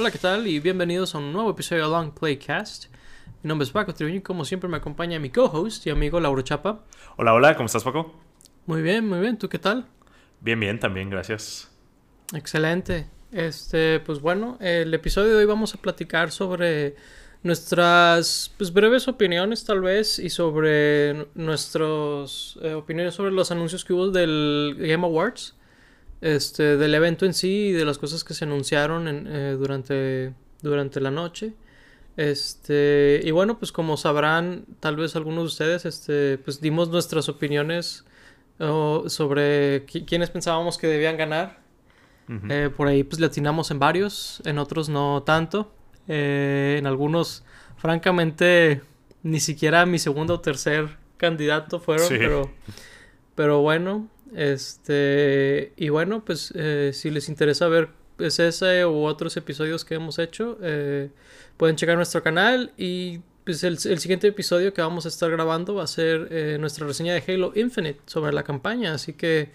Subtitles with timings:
[0.00, 0.46] Hola, ¿qué tal?
[0.46, 2.86] Y bienvenidos a un nuevo episodio de Long Playcast.
[3.42, 6.40] Mi nombre es Paco Triviño y como siempre me acompaña mi co-host y amigo Lauro
[6.40, 6.86] Chapa.
[7.18, 8.10] Hola, hola, ¿cómo estás, Paco?
[8.64, 9.36] Muy bien, muy bien.
[9.36, 9.86] ¿Tú qué tal?
[10.40, 11.70] Bien, bien, también, gracias.
[12.34, 13.08] Excelente.
[13.30, 16.96] Este, pues bueno, el episodio de hoy vamos a platicar sobre
[17.42, 23.92] nuestras pues, breves opiniones tal vez y sobre nuestras eh, opiniones sobre los anuncios que
[23.92, 25.56] hubo del Game Awards
[26.20, 30.34] este, del evento en sí y de las cosas que se anunciaron en, eh, durante,
[30.62, 31.54] durante la noche.
[32.16, 37.28] Este, y bueno, pues como sabrán, tal vez algunos de ustedes, este, pues dimos nuestras
[37.28, 38.04] opiniones
[39.06, 41.60] sobre quiénes pensábamos que debían ganar.
[42.48, 45.72] Eh, por ahí pues le atinamos en varios, en otros no tanto.
[46.06, 47.44] Eh, en algunos,
[47.76, 48.82] francamente,
[49.22, 52.50] ni siquiera mi segundo o tercer candidato fueron, pero,
[53.34, 59.36] pero bueno, este, y bueno, pues eh, si les interesa ver pues, ese u otros
[59.36, 61.10] episodios que hemos hecho, eh,
[61.56, 65.84] pueden checar nuestro canal y pues el, siguiente episodio que vamos a estar grabando va
[65.84, 69.50] a ser eh, nuestra reseña de Halo Infinite sobre la campaña, así que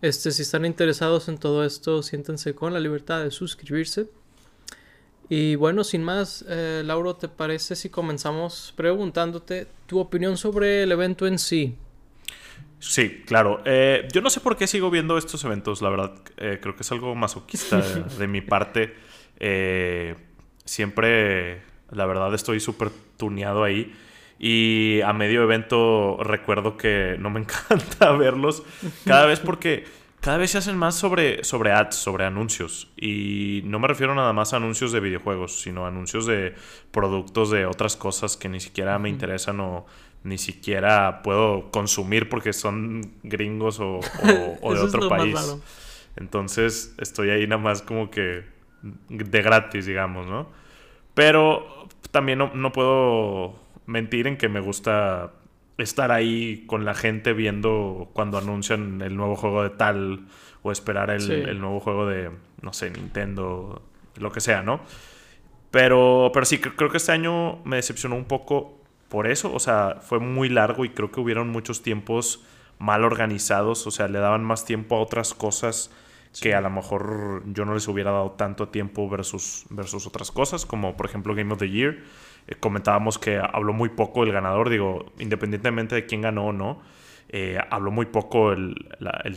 [0.00, 4.08] este, si están interesados en todo esto, siéntense con la libertad de suscribirse.
[5.30, 6.44] Y bueno, sin más,
[6.84, 11.78] Lauro, ¿te parece si comenzamos preguntándote tu opinión sobre el evento en sí?
[12.86, 13.62] Sí, claro.
[13.64, 16.12] Eh, yo no sé por qué sigo viendo estos eventos, la verdad.
[16.36, 17.80] Eh, creo que es algo masoquista
[18.18, 18.94] de, mi parte.
[19.40, 20.14] Eh,
[20.64, 23.94] siempre, la verdad, estoy súper tuneado ahí.
[24.38, 28.62] Y a medio evento recuerdo que no me encanta verlos
[29.06, 29.84] cada vez porque
[30.20, 32.90] cada vez se hacen más sobre, sobre ads, sobre anuncios.
[32.96, 36.54] Y no me refiero nada más a anuncios de videojuegos, sino anuncios de
[36.90, 39.86] productos de otras cosas que ni siquiera me interesan o
[40.24, 45.56] ni siquiera puedo consumir porque son gringos o, de otro país.
[46.16, 48.44] Entonces estoy ahí nada más como que
[49.08, 50.48] de gratis, digamos, ¿no?
[51.14, 53.54] Pero también no, puedo
[53.86, 55.32] mentir en que me gusta
[55.76, 60.26] estar ahí con la gente viendo cuando anuncian el nuevo juego de tal
[60.62, 62.30] o esperar el, el nuevo juego de,
[62.62, 63.82] no sé, Nintendo,
[64.16, 64.80] lo que sea, ¿no?
[65.70, 68.83] Pero, pero sí, creo que este año me decepcionó un poco
[69.14, 72.42] por eso, o sea, fue muy largo y creo que hubieron muchos tiempos
[72.80, 75.92] mal organizados, o sea, le daban más tiempo a otras cosas
[76.40, 80.66] que a lo mejor yo no les hubiera dado tanto tiempo versus, versus otras cosas,
[80.66, 82.02] como por ejemplo Game of the Year.
[82.48, 86.82] Eh, comentábamos que habló muy poco el ganador, digo, independientemente de quién ganó o no,
[87.28, 88.74] eh, habló muy poco el,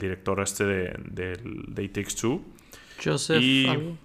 [0.01, 2.41] director este de, de, It Takes Two.
[3.05, 3.39] Joseph.
[3.39, 3.95] Y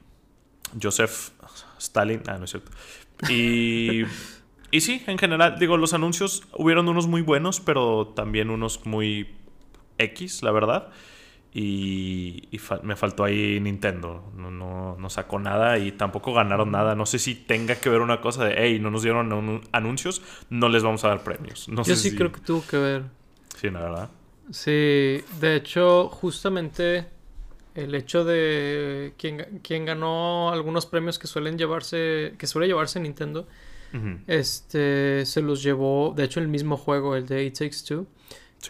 [0.82, 1.30] Joseph
[1.78, 2.70] Stalin, ah, no es cierto.
[3.30, 4.02] Y
[4.72, 9.28] Y sí, en general, digo, los anuncios hubieron unos muy buenos, pero también unos muy
[9.98, 10.88] X, la verdad.
[11.52, 12.48] Y,
[12.82, 14.32] me faltó ahí Nintendo.
[14.34, 16.94] No, no, sacó nada y tampoco ganaron nada.
[16.94, 20.70] No sé si tenga que ver una cosa de, hey, no nos dieron anuncios, no
[20.70, 21.68] les vamos a dar premios.
[21.68, 23.02] No Yo sí creo que tuvo que ver.
[23.60, 24.10] Sí, la verdad.
[24.50, 27.08] Sí, de hecho, justamente
[27.74, 33.46] el hecho de quien, quien ganó algunos premios que suelen llevarse, que suele llevarse Nintendo
[34.26, 38.06] este se los llevó, de hecho, el mismo juego, el de It Takes Two.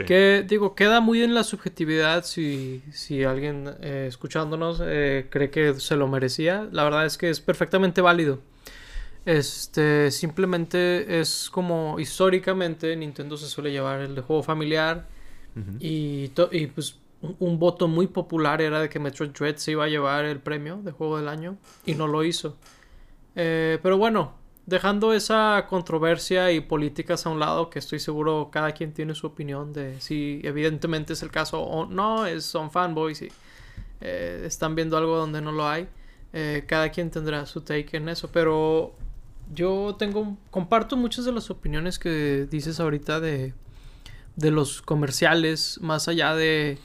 [0.07, 5.75] Que digo, queda muy en la subjetividad si, si alguien eh, escuchándonos eh, cree que
[5.75, 6.67] se lo merecía.
[6.73, 8.41] La verdad es que es perfectamente válido.
[9.27, 15.07] Este, simplemente es como históricamente Nintendo se suele llevar el de juego familiar
[15.79, 19.89] y, y pues un, voto muy popular era de que Metroid Dread se iba a
[19.89, 21.57] llevar el premio de juego del año
[21.87, 22.57] y no lo hizo.
[23.37, 24.35] Eh, pero bueno,
[24.67, 29.27] dejando esa controversia y políticas a un lado, que estoy seguro cada quien tiene su
[29.27, 33.29] opinión de si evidentemente es el caso o no, es, son fanboys y
[34.01, 35.89] eh, están viendo algo donde no lo hay.
[36.33, 38.95] Eh, cada quien tendrá su take en eso, pero
[39.53, 43.53] yo tengo, comparto muchas de las opiniones que dices ahorita de,
[44.37, 46.79] de los comerciales, más allá de,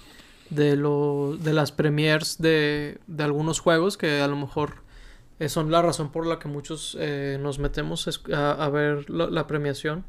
[0.50, 4.87] de, lo, de las premiers de, de algunos juegos que a lo mejor
[5.40, 10.04] eh, son la razón por la que muchos eh, nos metemos a, ver la, premiación.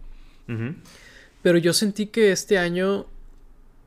[1.42, 3.06] Pero yo sentí que este año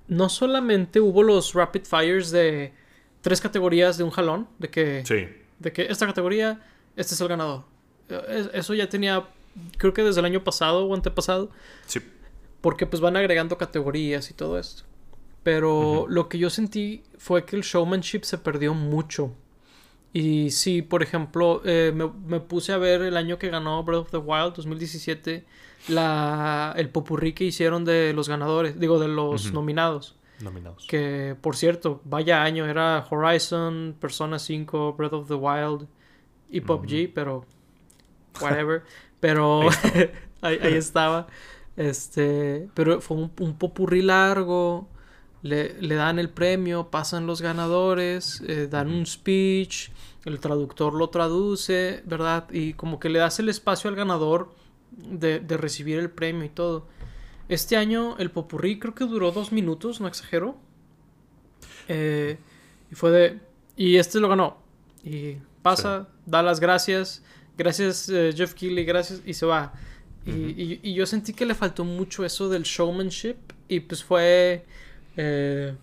[0.07, 2.73] no solamente hubo los rapid fires de
[3.21, 5.03] tres categorías de un jalón, de que,
[5.59, 6.61] de que esta categoría,
[6.95, 7.63] este es el ganador.
[8.09, 9.27] Eh, eso ya tenía,
[9.77, 11.49] creo que desde el año pasado o antepasado.
[11.85, 11.99] Sí.
[12.61, 14.83] Porque pues van agregando categorías y todo esto.
[15.44, 19.33] Pero lo que yo sentí fue que el showmanship se perdió mucho.
[20.13, 24.11] Y sí, por ejemplo, eh, me, puse a ver el año que ganó Breath of
[24.11, 25.45] the Wild, 2017,
[25.87, 30.17] la, el popurrí que hicieron de los ganadores, digo, de los nominados.
[30.41, 30.85] Nominados.
[30.87, 35.87] Que, por cierto, vaya año, era Horizon, Persona 5, Breath of the Wild
[36.49, 37.45] y PUBG, pero
[38.41, 38.83] whatever.
[39.21, 39.61] pero
[40.41, 41.27] ahí, estaba.
[41.77, 44.89] Este, pero fue un, un popurrí largo.
[45.43, 49.89] Le, le, dan el premio, pasan los ganadores, eh, dan un speech,
[50.25, 52.47] el traductor lo traduce, ¿verdad?
[52.51, 54.53] Y como que le das el espacio al ganador
[54.91, 56.88] de, de recibir el premio y todo.
[57.51, 60.55] Este año el popurrí creo que duró dos minutos, no exagero.
[61.89, 62.37] Eh,
[62.89, 63.39] y fue de...
[63.75, 64.57] Y este lo ganó.
[65.03, 67.23] Y pasa, da las gracias.
[67.57, 69.21] Gracias eh, Jeff Keighley, gracias.
[69.25, 69.73] Y se va.
[70.25, 73.35] y, y, yo sentí que le faltó mucho eso del showmanship.
[73.67, 74.65] Y pues fue...
[75.17, 75.75] Eh,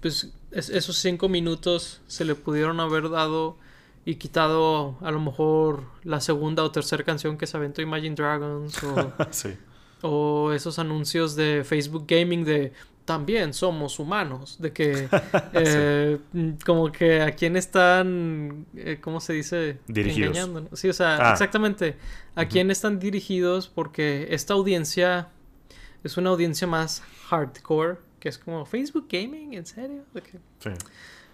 [0.00, 3.56] pues esos cinco minutos se le pudieron haber dado
[4.04, 8.82] y quitado a lo mejor la segunda o tercera canción que se aventó Imagine Dragons
[8.82, 9.12] o,
[10.02, 12.72] o esos anuncios de Facebook Gaming de
[13.04, 15.08] también somos humanos, de que
[15.52, 16.18] eh,
[16.64, 19.78] como que a quién están, eh, ¿cómo se dice?
[19.86, 20.36] Dirigidos.
[20.36, 20.76] Engañando.
[20.76, 21.32] Sí, o sea, ah.
[21.32, 21.96] exactamente,
[22.34, 25.28] a quién están dirigidos porque esta audiencia
[26.04, 30.04] es una audiencia más hardcore, que es como Facebook Gaming, ¿en serio?
[30.60, 30.70] Sí.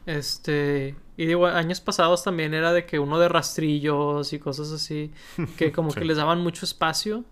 [0.07, 5.13] Este, y digo, años pasados también era de que uno de rastrillos y cosas así,
[5.59, 7.27] que como que les daban mucho espacio,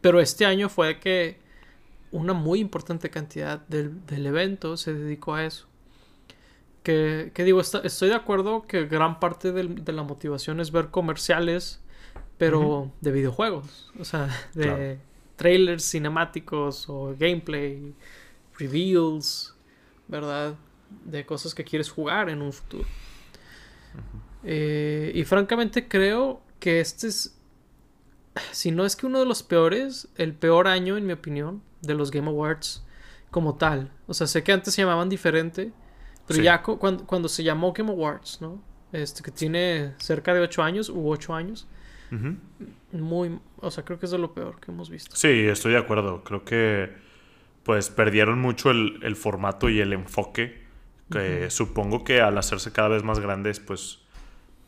[0.00, 1.40] pero este año fue que
[2.12, 5.66] una muy importante cantidad del, evento se dedicó a eso.
[6.84, 11.80] Que, digo, estoy de acuerdo que gran parte de la motivación es ver comerciales,
[12.38, 15.00] pero de videojuegos, o sea, de
[15.34, 17.92] trailers cinemáticos o gameplay,
[18.60, 19.54] reveals,
[20.08, 20.54] ¿verdad?
[21.04, 22.86] De cosas que quieres jugar en un futuro.
[24.44, 27.38] Eh, y francamente creo que este es,
[28.52, 31.94] si no es que uno de los peores, el peor año en mi opinión de
[31.94, 32.84] los Game Awards
[33.30, 33.90] como tal.
[34.06, 35.72] O sea, sé que antes se llamaban diferente,
[36.26, 38.62] pero ya cuando, cuando, se llamó Game Awards, ¿no?
[38.92, 41.66] Este que tiene cerca de 8 años u 8 años.
[42.92, 45.14] Muy, o sea, creo que es de lo peor que hemos visto.
[45.14, 46.24] Sí, estoy de acuerdo.
[46.24, 46.92] Creo que
[47.70, 50.60] pues perdieron mucho el, formato y el enfoque.
[51.08, 54.00] Que supongo que al hacerse cada vez más grandes, pues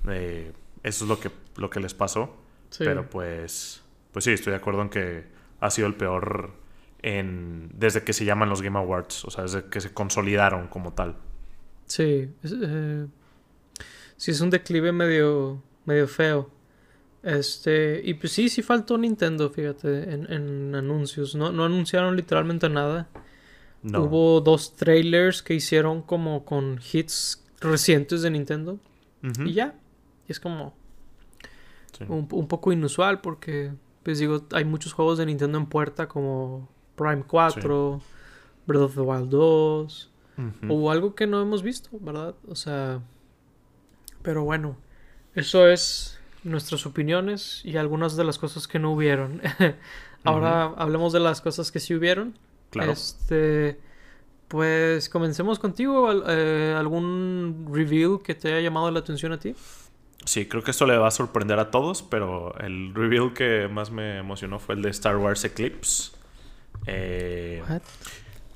[0.08, 0.52] eh,
[0.84, 2.36] eso es lo que, lo que les pasó.
[2.78, 3.82] Pero pues,
[4.12, 5.24] pues sí, estoy de acuerdo en que
[5.58, 6.52] ha sido el peor
[7.02, 10.92] en, desde que se llaman los Game Awards, o sea, desde que se consolidaron como
[10.92, 11.16] tal.
[11.86, 13.06] Sí, eh,
[14.16, 16.52] sí es un declive medio, medio feo.
[17.22, 21.34] Este, y pues sí, sí faltó Nintendo, fíjate, en, anuncios.
[21.34, 23.08] No, no anunciaron literalmente nada.
[23.82, 24.02] No.
[24.02, 28.78] Hubo dos trailers que hicieron como con hits recientes de Nintendo.
[29.44, 29.74] Y ya.
[30.28, 30.74] Y es como
[32.08, 33.72] un, un, poco inusual porque,
[34.02, 38.00] pues digo, hay muchos juegos de Nintendo en puerta como Prime 4,
[38.66, 40.10] Breath of the Wild 2,
[40.68, 42.34] o algo que no hemos visto, ¿verdad?
[42.48, 43.00] O sea,
[44.22, 44.76] pero bueno,
[45.34, 49.40] eso es nuestras opiniones y algunas de las cosas que no hubieron.
[50.24, 52.38] Ahora hablemos de las cosas que sí hubieron.
[52.70, 52.92] Claro.
[52.92, 53.78] Este,
[54.48, 56.10] pues comencemos contigo.
[56.28, 59.54] Eh, ¿Algún reveal que te haya llamado la atención a ti?
[60.24, 63.90] Sí, creo que esto le va a sorprender a todos, pero el reveal que más
[63.90, 66.12] me emocionó fue el de Star Wars Eclipse.
[66.86, 67.62] Eh,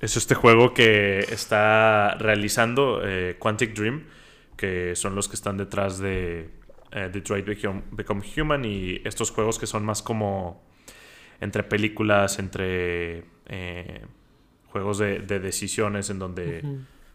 [0.01, 4.05] es este juego que está realizando eh, Quantic Dream,
[4.57, 6.51] que son los que están detrás de
[6.97, 10.65] eh, Detroit Become, Human y estos juegos que son más como
[11.41, 13.25] entre películas, entre
[14.71, 16.63] juegos de, decisiones en donde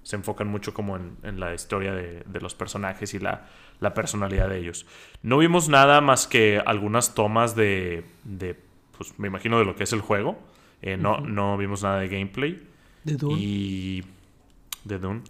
[0.04, 3.48] se enfocan mucho como en, la historia de, los personajes y la,
[3.94, 4.86] personalidad de ellos.
[5.22, 8.56] No vimos nada más que algunas tomas de, de,
[8.98, 10.40] pues me imagino de lo que es el juego.
[10.82, 12.68] Eh, no, no vimos nada de gameplay.
[13.04, 13.40] De Dune.
[13.40, 14.04] Y.
[14.84, 15.22] De Dune.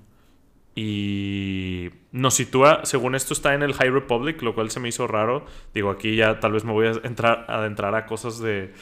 [0.74, 5.06] Y nos sitúa, según esto está en el High Republic, lo cual se me hizo
[5.06, 5.46] raro.
[5.74, 8.74] Digo, aquí ya tal vez me voy a entrar, adentrar a cosas de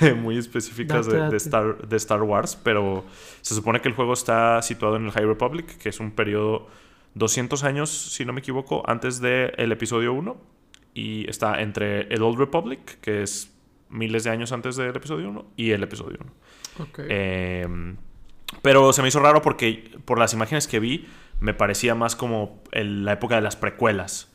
[0.16, 3.04] muy específicas de, Star, de Star Wars, pero
[3.42, 6.68] se supone que el juego está situado en el High Republic, que es un periodo
[7.14, 10.54] 200 años, si no me equivoco, antes del el episodio 1.
[10.96, 13.52] Y está entre el Old Republic, que es
[13.88, 16.18] miles de años antes del episodio 1 y el episodio
[16.76, 17.06] 1.
[17.08, 17.96] Em,
[18.62, 21.06] pero se me hizo raro porque por las imágenes que vi
[21.40, 24.32] me parecía más como la época de las precuelas.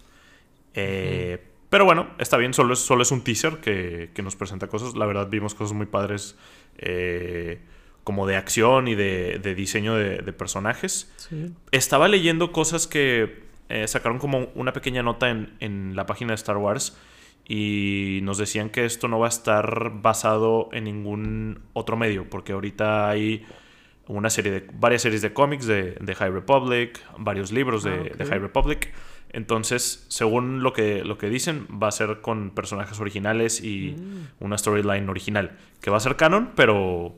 [0.73, 4.95] Eh, pero bueno, está bien, solo es, solo es un teaser que, nos presenta cosas.
[4.95, 6.37] La verdad vimos cosas muy padres
[6.77, 7.59] eh,
[8.03, 11.11] como de acción y de, diseño de, personajes.
[11.71, 16.35] Estaba leyendo cosas que eh, sacaron como una pequeña nota en, en la página de
[16.35, 16.97] Star Wars
[17.47, 22.53] y nos decían que esto no va a estar basado en ningún otro medio, porque
[22.53, 23.43] ahorita hay
[24.09, 28.39] una serie de varias series de cómics de, High Republic, varios libros de, ah, High
[28.39, 28.91] Republic.
[29.31, 34.43] Entonces, según lo que, lo que dicen, va a ser con personajes originales y mm.
[34.43, 35.57] una storyline original.
[35.79, 37.13] Que va a ser canon, pero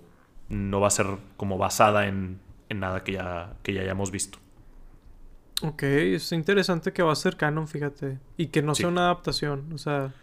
[0.49, 1.07] no va a ser
[1.37, 4.37] como basada en, nada que ya, que ya hayamos visto.
[5.61, 8.19] Ok, es interesante que va a ser canon, fíjate.
[8.35, 9.71] Y que no sea una adaptación.
[9.73, 10.13] O sea,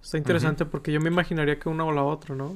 [0.00, 2.54] está interesante porque yo me imaginaría que una o la otra, ¿no?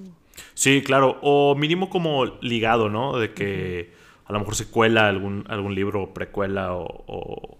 [0.54, 1.18] Sí, claro.
[1.23, 3.18] O mínimo como ligado, ¿no?
[3.18, 3.92] De que
[4.28, 7.57] a lo mejor se cuela algún, algún libro, precuela o,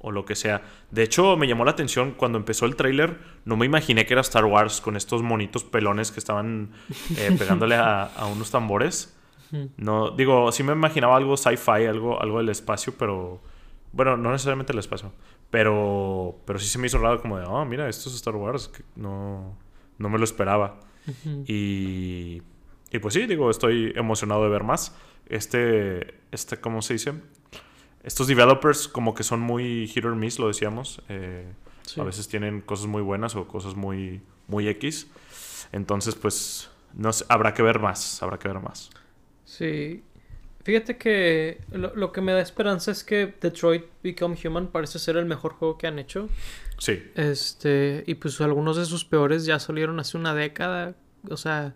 [0.00, 0.62] o, lo que sea.
[0.90, 3.18] De hecho, me llamó la atención cuando empezó el tráiler.
[3.44, 6.70] No me imaginé que era Star Wars con estos monitos pelones que estaban
[7.16, 9.16] eh, pegándole a, unos tambores.
[9.76, 13.40] No, digo, sí me imaginaba algo sci-fi, algo, algo del espacio, pero...
[13.92, 15.12] Bueno, no necesariamente el espacio.
[15.50, 18.68] Pero, pero sí se me hizo raro como de, oh, mira, esto es Star Wars.
[18.68, 19.56] Que no,
[19.98, 20.80] no me lo esperaba.
[21.46, 22.42] Y,
[22.90, 24.94] y pues sí, digo, estoy emocionado de ver más
[25.26, 27.14] este, este, ¿cómo se dice?
[28.02, 31.00] Estos developers como que son muy hit or miss, lo decíamos.
[31.08, 31.46] Eh,
[31.98, 35.06] a veces tienen cosas muy buenas o cosas muy, muy X.
[35.72, 38.90] Entonces, pues, no habrá que ver más, habrá que ver más.
[39.44, 40.02] Sí.
[40.64, 45.26] Fíjate que lo, que me da esperanza es que Detroit Become Human parece ser el
[45.26, 46.28] mejor juego que han hecho.
[46.84, 47.02] Sí.
[47.14, 50.94] Este, y pues algunos de sus peores ya salieron hace una década.
[51.30, 51.74] O sea,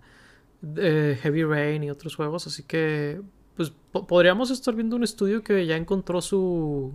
[0.62, 2.46] Heavy Rain y otros juegos.
[2.46, 3.22] Así que
[3.56, 6.94] pues podríamos estar viendo un estudio que ya encontró su,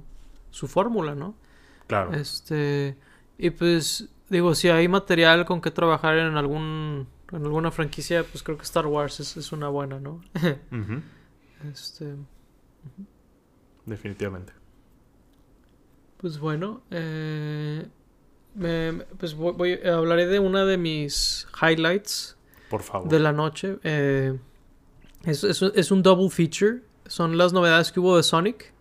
[0.51, 1.35] su fórmula, ¿no?
[1.87, 2.13] Claro.
[2.13, 2.95] Este,
[3.39, 8.43] y pues digo, si hay material con que trabajar en algún en alguna franquicia, pues
[8.43, 10.21] creo que Star Wars es, una buena, ¿no?
[11.73, 12.13] Este
[13.87, 14.53] definitivamente.
[16.17, 17.87] Pues bueno, eh,
[19.17, 22.37] pues voy, hablaré de una de mis highlights.
[22.69, 23.09] Por favor.
[23.09, 23.77] De la noche.
[23.83, 24.37] Eh,
[25.23, 26.81] es, es, un double feature.
[27.05, 28.73] Son las novedades que hubo de Sonic.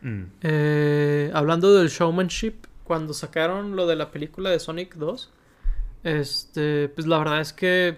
[0.00, 0.22] Mm.
[0.42, 5.32] Eh, hablando del showmanship, cuando sacaron lo de la película de Sonic 2,
[6.04, 7.96] este, pues la verdad es que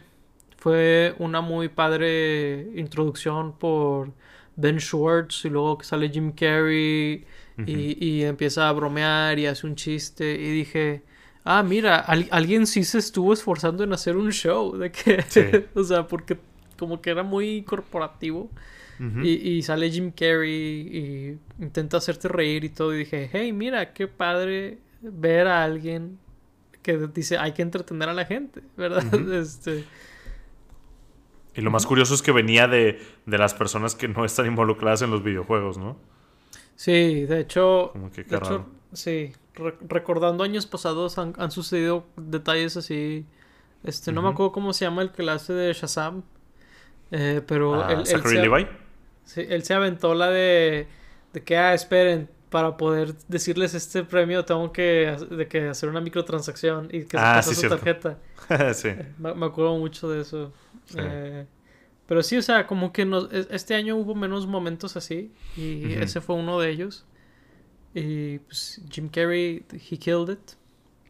[0.58, 4.12] fue una muy padre introducción por
[4.56, 7.24] Ben Schwartz y luego que sale Jim Carrey
[7.66, 11.02] y, y, empieza a bromear y hace un chiste y dije,
[11.44, 16.08] ah, mira, alguien sí se estuvo esforzando en hacer un show de que, o sea,
[16.08, 16.38] porque
[16.78, 18.50] como que era muy corporativo.
[19.22, 22.94] y, sale Jim Carrey y intenta hacerte reír y todo.
[22.94, 26.18] Y dije, hey, mira, qué padre ver a alguien
[26.82, 29.02] que dice, hay que entretener a la gente, ¿verdad?
[29.34, 29.84] este...
[31.56, 35.02] Y lo más curioso es que venía de, de, las personas que no están involucradas
[35.02, 35.96] en los videojuegos, ¿no?
[36.74, 37.90] Sí, de hecho...
[37.92, 43.26] Como que de hecho, sí, recordando años pasados han, han, sucedido detalles así.
[43.82, 46.22] Este, no me acuerdo cómo se llama el que la hace de Shazam.
[47.10, 48.06] Eh, pero ah, él,
[49.24, 50.88] se, él se aventó la de,
[51.32, 56.00] de que, ah, esperen, para poder decirles este premio tengo que, de que hacer una
[56.00, 58.18] microtransacción y que se ah, pasa su tarjeta.
[58.74, 58.90] sí.
[59.18, 60.52] Me, acuerdo mucho de eso.
[60.96, 61.46] Eh,
[62.06, 63.10] pero sí, o sea, como que
[63.50, 67.04] este año hubo menos momentos así y ese fue uno de ellos.
[67.94, 70.52] Y pues Jim Carrey, he killed it.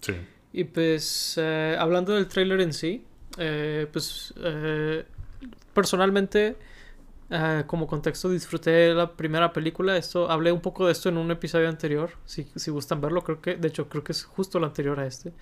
[0.00, 0.14] Sí.
[0.52, 3.04] Y pues eh, hablando del trailer en sí,
[3.90, 4.32] pues
[5.74, 6.56] personalmente,
[7.28, 9.96] eh, como contexto, disfruté la primera película.
[9.96, 12.12] Esto, hablé un poco de esto en un episodio anterior.
[12.24, 15.06] Si, si gustan verlo, creo que, de hecho, creo que es justo el anterior a
[15.06, 15.32] este.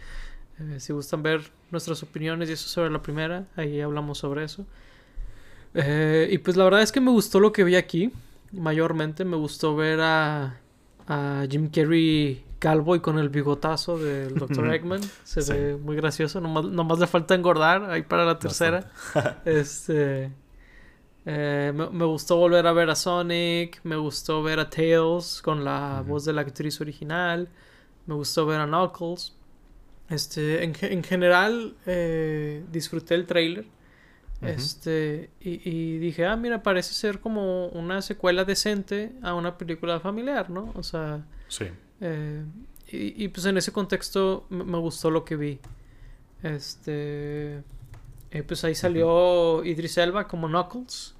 [0.58, 4.66] Eh, si gustan ver nuestras opiniones y eso sobre la primera, ahí hablamos sobre eso.
[5.74, 8.10] Eh, y pues la verdad es que me gustó lo que vi aquí.
[8.52, 10.60] Mayormente me gustó ver a,
[11.06, 14.72] a Jim Carrey calvo y con el bigotazo del Dr.
[14.72, 15.00] Eggman.
[15.24, 16.40] Se ve muy gracioso.
[16.40, 18.90] Nomás, le falta engordar ahí para la tercera.
[19.44, 20.32] este.
[21.24, 23.80] Eh, me, gustó volver a ver a Sonic.
[23.82, 27.48] Me gustó ver a Tails con la voz de la actriz original.
[28.06, 29.34] Me gustó ver a Knuckles.
[30.08, 33.66] Este, en, general, eh, disfruté el trailer.
[34.42, 40.00] Este, y, y, dije, ah, mira, parece ser como una secuela decente a una película
[40.00, 40.72] familiar, ¿no?
[40.74, 41.66] O sea, sí.
[42.02, 42.44] Eh,
[42.94, 45.60] y, pues en ese contexto me gustó lo que vi.
[46.42, 47.62] Este.
[48.30, 51.14] Eh, pues ahí salió Idris Elba como Knuckles.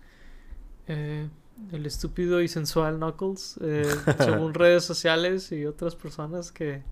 [0.89, 1.29] Eh,
[1.71, 3.59] el estúpido y sensual Knuckles.
[4.19, 6.83] según redes sociales y otras personas que.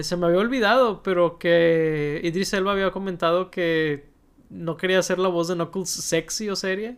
[0.00, 4.11] se me había olvidado, pero que Idris Elba había comentado que
[4.52, 6.96] no quería hacer la voz de Knuckles sexy o seria.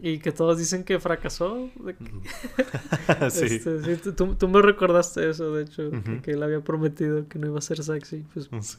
[0.00, 1.68] Y que todos dicen que fracasó.
[3.30, 3.44] sí.
[3.56, 5.90] Este, tú, me recordaste eso, de hecho,
[6.22, 8.24] que, él había prometido que no iba a ser sexy.
[8.32, 8.78] Pues,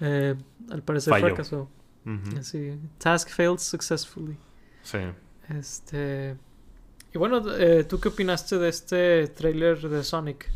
[0.00, 0.34] eh,
[0.70, 1.68] al parecer fracasó.
[2.98, 4.36] Task failed successfully.
[4.82, 4.98] Sí.
[5.48, 6.36] Este.
[7.14, 10.50] Y bueno, eh, ¿tú qué opinaste de este trailer de Sonic?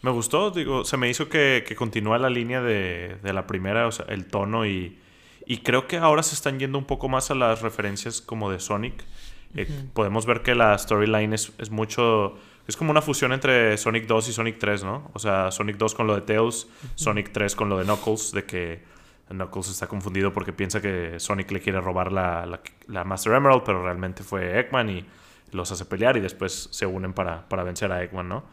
[0.00, 3.86] Me gustó, digo, se me hizo que, que continúa la línea de, de, la primera,
[3.86, 4.98] o sea, el tono y,
[5.46, 8.60] y creo que ahora se están yendo un poco más a las referencias como de
[8.60, 9.04] Sonic.
[9.54, 12.38] Eh, podemos ver que la storyline es, es, mucho...
[12.66, 15.10] Es como una fusión entre Sonic 2 y Sonic 3, ¿no?
[15.12, 18.44] O sea, Sonic 2 con lo de Tails, Sonic 3 con lo de Knuckles, de
[18.44, 18.82] que
[19.28, 23.62] Knuckles está confundido porque piensa que Sonic le quiere robar la, la, la Master Emerald,
[23.64, 25.04] pero realmente fue Eggman y
[25.52, 28.44] los hace pelear y después se unen para, para vencer a Eggman, ¿no?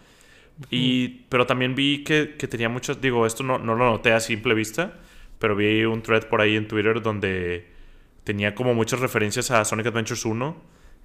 [0.70, 4.20] Y, pero también vi que, que tenía muchas, digo, esto no, no, lo noté a
[4.20, 5.00] simple vista,
[5.40, 7.68] pero vi un thread por ahí en Twitter donde
[8.24, 10.56] tenía como muchas referencias a Sonic Adventures 1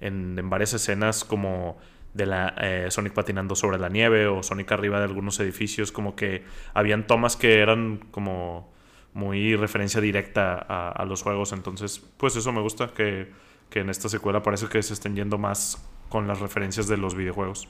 [0.01, 1.77] en, varias escenas como
[2.13, 6.15] de la eh, Sonic patinando sobre la nieve o Sonic arriba de algunos edificios, como
[6.15, 8.73] que habían tomas que eran como
[9.13, 13.31] muy referencia directa a, los juegos, entonces pues eso me gusta, que,
[13.69, 17.15] que en esta secuela parece que se estén yendo más con las referencias de los
[17.15, 17.69] videojuegos.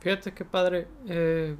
[0.00, 0.86] Fíjate qué padre.
[1.08, 1.56] Eh,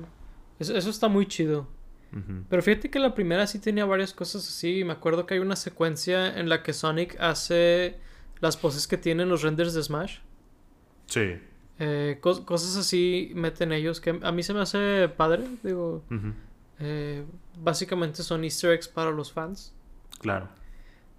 [0.58, 1.66] eso, está muy chido.
[2.14, 2.44] Uh -huh.
[2.48, 4.84] Pero fíjate que la primera sí tenía varias cosas así.
[4.84, 7.98] Me acuerdo que hay una secuencia en la que Sonic hace
[8.40, 10.18] las poses que tienen los renders de Smash.
[11.06, 11.34] Sí.
[11.78, 15.44] Eh, cos cosas así meten ellos que a mí se me hace padre.
[15.62, 16.32] Digo, uh -huh.
[16.78, 17.24] eh,
[17.58, 19.74] básicamente son easter eggs para los fans.
[20.20, 20.48] Claro.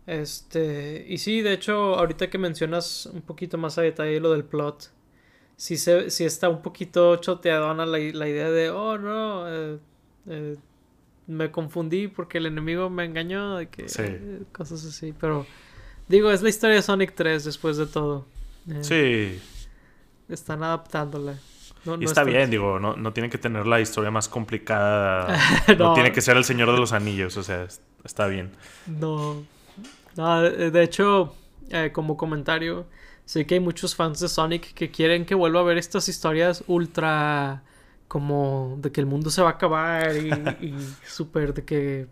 [0.08, 4.44] Este, y sí, de hecho, ahorita que mencionas un poquito más a detalle lo del
[4.44, 4.92] plot,
[5.58, 9.80] sí, se, sí está un poquito choteadona la, la idea de, oh no, eh,
[10.28, 10.58] eh,
[11.28, 14.02] me confundí porque el enemigo me engañó, de que, sí.
[14.04, 15.46] eh, cosas así, pero
[16.08, 18.26] digo, es la historia de Sonic 3 después de todo.
[18.70, 19.42] Eh, sí.
[20.34, 21.38] Están adaptándola.
[21.86, 25.38] No, y está, está, bien, digo, no, no tienen que tener la historia más complicada,
[25.68, 25.76] no.
[25.76, 27.68] no tiene que ser el Señor de los Anillos, o sea,
[28.04, 28.52] está bien.
[28.88, 29.44] No,
[30.16, 31.36] no, de hecho,
[31.70, 32.88] eh, como comentario,
[33.26, 36.64] sé que hay muchos fans de Sonic que quieren que vuelva a ver estas historias
[36.68, 37.64] ultra
[38.08, 40.30] como de que el mundo se va a acabar y,
[40.66, 40.76] y
[41.08, 42.08] súper de que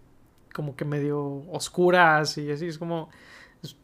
[0.54, 3.10] como que medio oscuras y así es como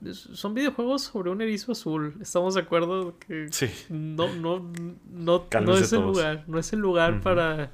[0.01, 3.69] son videojuegos sobre un erizo azul estamos de acuerdo que sí.
[3.89, 4.59] no no
[5.09, 7.21] no, no es el lugar no es el lugar uh -huh.
[7.21, 7.71] para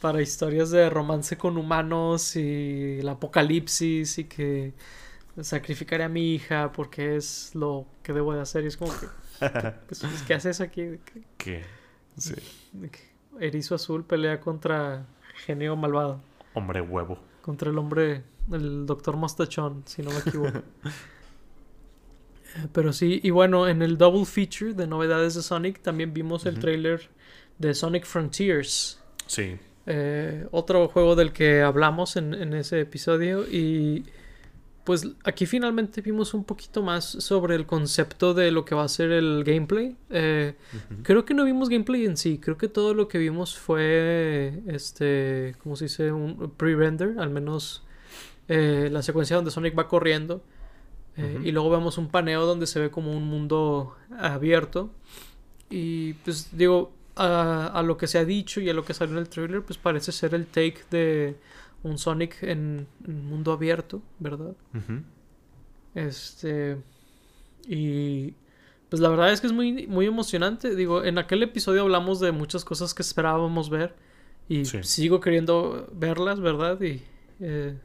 [0.00, 4.74] para historias de romance con humanos y el apocalipsis y que
[5.42, 8.64] sacrificaré a mi hija porque es lo que debo de hacer.
[8.64, 9.06] Y es como que,
[9.86, 10.98] pues, ¿qué haces aquí?
[11.36, 11.64] ¿Qué?
[12.16, 12.34] Sí.
[13.40, 15.06] Erizo azul pelea contra
[15.44, 16.20] genio malvado.
[16.54, 17.18] Hombre huevo.
[17.42, 20.62] Contra el hombre, el doctor Mostachón, si no me equivoco.
[22.72, 26.48] Pero sí, y bueno, en el double feature de novedades de Sonic también vimos uh
[26.48, 26.52] -huh.
[26.52, 27.08] el trailer
[27.58, 28.98] de Sonic Frontiers.
[29.26, 29.58] Sí.
[29.86, 34.04] Eh, otro juego del que hablamos en, en ese episodio y
[34.86, 38.88] pues aquí finalmente vimos un poquito más sobre el concepto de lo que va a
[38.88, 39.96] ser el gameplay.
[40.10, 41.02] Eh, uh -huh.
[41.02, 45.56] Creo que no vimos gameplay en sí, creo que todo lo que vimos fue, este,
[45.62, 46.12] ¿cómo se dice?
[46.12, 47.82] Un pre-render, al menos
[48.48, 50.40] eh, la secuencia donde Sonic va corriendo.
[51.16, 51.46] Eh, uh -huh.
[51.48, 54.90] Y luego vemos un paneo donde se ve como un mundo abierto.
[55.68, 59.14] Y pues digo, a, a lo que se ha dicho y a lo que salió
[59.14, 61.34] en el trailer, pues parece ser el take de
[61.86, 64.54] un Sonic en, en mundo abierto, ¿verdad?
[64.74, 65.02] Uh -huh.
[65.94, 66.76] Este.
[67.66, 68.34] Y.
[68.88, 70.76] Pues la verdad es que es muy, muy emocionante.
[70.76, 73.94] Digo, en aquel episodio hablamos de muchas cosas que esperábamos ver.
[74.48, 74.78] Y sí.
[74.82, 76.80] sigo queriendo verlas, ¿verdad?
[76.80, 77.02] Y
[77.40, 77.76] eh,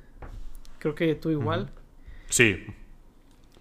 [0.77, 1.61] creo que tú igual.
[1.61, 2.29] Uh -huh.
[2.29, 2.57] Sí.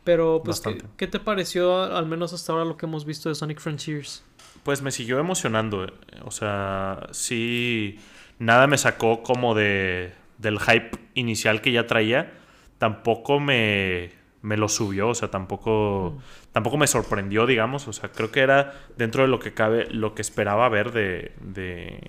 [0.05, 3.35] Pero, pues, ¿qué, ¿qué, te pareció al menos hasta ahora lo que hemos visto de
[3.35, 4.23] Sonic Frontiers?
[4.63, 5.85] Pues me siguió emocionando.
[5.85, 5.91] Eh,
[6.25, 7.99] o sea, sí.
[8.41, 12.33] Nada me sacó como de, del hype inicial que ya traía,
[12.79, 14.11] tampoco me,
[14.43, 16.19] me lo subió, o sea, tampoco,
[16.53, 20.15] tampoco me sorprendió, digamos, o sea, creo que era dentro de lo que cabe, lo
[20.15, 22.01] que esperaba ver de, de,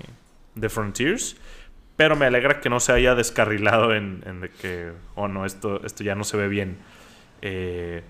[0.55, 1.35] de Frontiers,
[1.97, 5.85] pero me alegra que no se haya descarrilado en, en de que, oh no, esto,
[5.85, 6.77] esto ya no se ve bien.
[7.41, 8.01] Eh,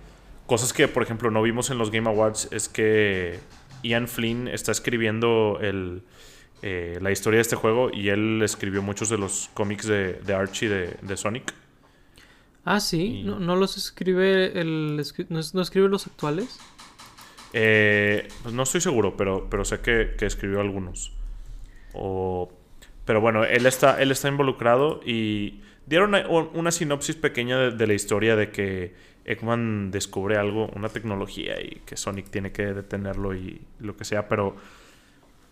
[0.46, 3.40] cosas que, por ejemplo, no vimos en los Game Awards es que
[3.84, 6.04] Ian Flynn está escribiendo el
[6.62, 10.34] eh, la historia de este juego y él escribió muchos de los cómics de, de
[10.34, 11.54] Archie de, de, Sonic.
[12.66, 13.24] Ah, sí, y...
[13.24, 16.60] ¿No, ¿No, los escribe el no, no escribe los actuales?
[17.54, 21.14] Eh, pues no estoy seguro, pero, pero sé que, que escribió algunos.
[21.94, 22.52] O,
[23.06, 27.88] pero bueno, él está, él está involucrado y dieron una, una sinopsis pequeña de, de,
[27.88, 28.94] la historia de que
[29.26, 34.28] Eggman descubre algo, una tecnología y que Sonic tiene que detenerlo y lo que sea,
[34.28, 34.56] pero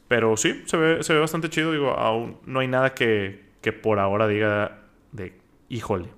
[0.09, 1.71] pero sí, se ve, se ve bastante chido.
[1.71, 6.09] Digo, aún no hay nada que, que por ahora diga de híjole.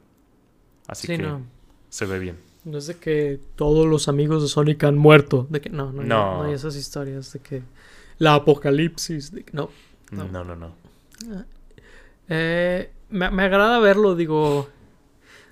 [0.87, 1.43] Así sí, que no.
[1.89, 2.37] se ve bien.
[2.63, 5.45] No es de que todos los amigos de Sonic han muerto.
[5.49, 6.31] De que no, no, no.
[6.31, 7.63] Hay, no hay esas historias de que
[8.17, 9.33] la apocalipsis.
[9.33, 9.69] De que, no,
[10.11, 10.55] no, no, no.
[10.55, 10.73] no.
[12.29, 14.69] Eh, me, me agrada verlo, digo.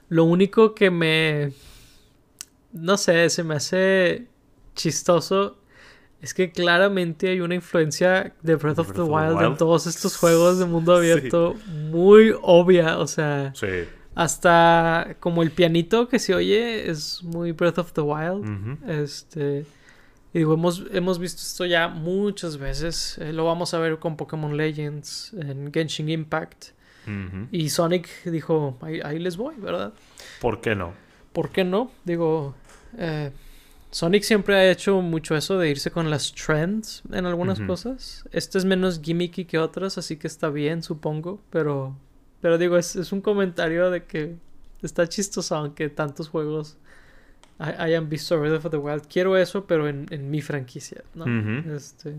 [0.07, 1.51] Lo único que me.
[2.71, 4.27] No sé, se me hace
[4.75, 5.58] chistoso.
[6.21, 10.59] Es que claramente hay una influencia de Breath, of, the, Wild, en todos estos juegos
[10.59, 11.55] de mundo abierto
[11.91, 12.99] muy obvia.
[12.99, 13.53] O sea.
[13.55, 13.85] Sí.
[14.15, 18.77] Hasta como el pianito que se oye es muy Breath of the Wild.
[18.87, 19.65] Este.
[20.33, 23.17] Y digo, hemos, hemos visto esto ya muchas veces.
[23.19, 26.67] Eh, lo vamos a ver con Pokémon Legends, en Genshin Impact.
[27.51, 29.93] Y Sonic dijo, ahí, les voy, ¿verdad?
[30.39, 30.93] ¿Por qué no?
[31.33, 31.91] ¿Por qué no?
[32.05, 32.53] Digo,
[32.99, 33.31] eh,
[33.91, 38.23] Sonic siempre ha hecho mucho eso de irse con las trends en algunas cosas.
[38.31, 41.41] Este es menos gimmicky que otras, así que está bien, supongo.
[41.49, 41.95] Pero,
[42.39, 44.35] pero digo, es, es un comentario de que
[44.83, 46.77] está chistoso, aunque tantos juegos
[47.57, 49.07] hayan visto Breath of the Wild.
[49.07, 51.25] Quiero eso, pero en, en mi franquicia, ¿no?
[51.75, 52.15] Este.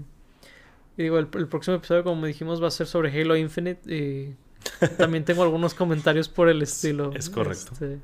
[0.96, 3.94] Y digo, el, próximo episodio, como dijimos, va a ser sobre Halo Infinite.
[3.94, 4.35] Y
[4.98, 7.12] también tengo algunos comentarios por el estilo.
[7.14, 7.72] Es correcto.
[7.72, 7.98] Este,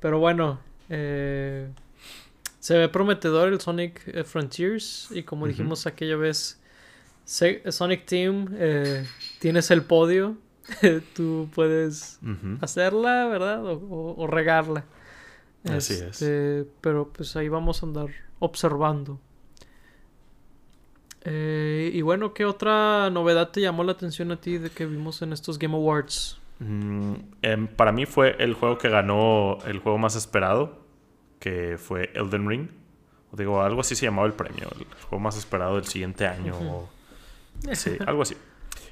[0.00, 1.68] pero bueno, eh,
[2.66, 5.08] se ve prometedor el Sonic eh, Frontiers.
[5.12, 6.60] Y como dijimos aquella vez,
[7.24, 9.06] Sonic Team, eh,
[9.38, 10.36] tienes el podio.
[11.14, 12.18] Tú puedes
[12.60, 13.62] hacerla, ¿verdad?
[13.64, 14.84] o regarla.
[15.70, 16.02] Así es.
[16.02, 18.08] Este, pero pues ahí vamos a andar
[18.40, 19.20] observando.
[21.22, 25.22] Eh, y bueno, ¿qué otra novedad te llamó la atención a ti de que vimos
[25.22, 26.40] en estos Game Awards?
[26.58, 30.85] Mm, em, para mí fue el juego que ganó el juego más esperado,
[31.46, 32.68] que fue Elden Ring.
[33.30, 36.88] O digo, algo así se llamaba el premio, el juego más esperado del siguiente año.
[37.72, 38.36] Sí, algo así.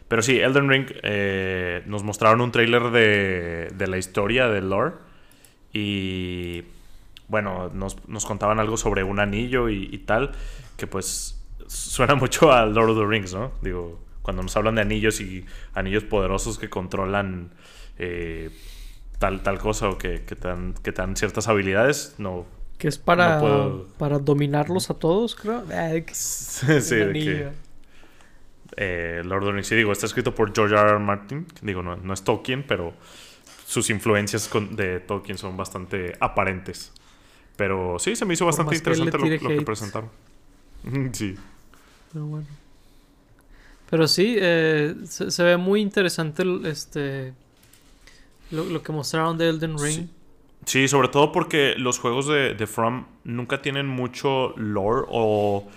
[0.07, 4.93] Pero sí, Elden Ring eh, nos mostraron un tráiler de, de la historia del lore
[5.73, 6.63] y
[7.27, 10.31] bueno, nos, contaban algo sobre un anillo y, tal,
[10.77, 13.51] que pues suena mucho a Lord of the Rings, ¿no?
[13.63, 17.51] Digo, cuando nos hablan de anillos y anillos poderosos que controlan
[17.99, 18.51] eh,
[19.19, 22.47] tal, tal cosa o que, que, te dan, que dan ciertas habilidades, no.
[22.79, 23.41] Que es para,
[23.99, 25.65] para dominarlos a todos, creo.
[26.13, 27.49] sí, de que,
[28.77, 30.91] eh, Lord of the Rings, sí, digo, está escrito por George R.
[30.91, 30.99] R.
[30.99, 31.47] Martin.
[31.63, 32.93] Digo, no, no es Tolkien, pero
[33.67, 36.93] sus influencias de Tolkien son bastante aparentes.
[37.57, 40.11] Pero sí, se me hizo bastante interesante lo, que presentaron.
[41.13, 41.37] sí.
[42.13, 42.47] Pero bueno.
[43.91, 47.33] Pero sí, eh, se, ve muy interesante este
[48.55, 50.09] lo, que mostraron de Elden Ring.
[50.65, 50.89] Sí.
[50.89, 55.69] sobre todo porque los juegos de, From nunca tienen mucho lore o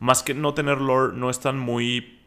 [0.00, 2.18] más que no tener lore, no están muy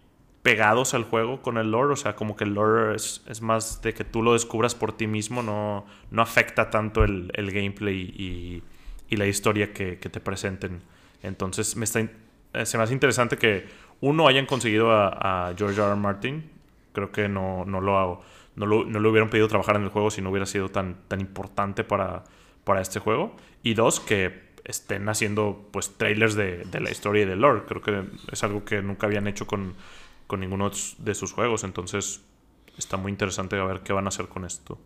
[0.45, 1.93] pegados al juego con el lore.
[1.93, 5.07] O sea, como que el lore es, más de que tú lo descubras por ti
[5.07, 8.61] mismo, no, no afecta tanto el, gameplay
[9.09, 10.81] y, la historia que, te presenten.
[11.23, 13.65] Entonces, me está, eh, se me hace interesante que
[14.01, 15.89] uno hayan conseguido a, George R.
[15.89, 15.95] R.
[15.95, 16.47] Martin.
[16.93, 18.21] Creo que no, no, lo, hago,
[18.55, 20.97] no, lo, no le hubieran pedido trabajar en el juego si no hubiera sido tan,
[21.07, 22.23] tan importante para,
[22.63, 23.35] para este juego.
[23.63, 27.63] Y dos, que estén haciendo pues trailers de, de la historia y del lore.
[27.67, 29.75] Creo que es algo que nunca habían hecho con,
[30.27, 31.63] con ninguno de sus juegos.
[31.63, 32.21] Entonces
[32.77, 34.77] está muy interesante a ver qué van a hacer con esto.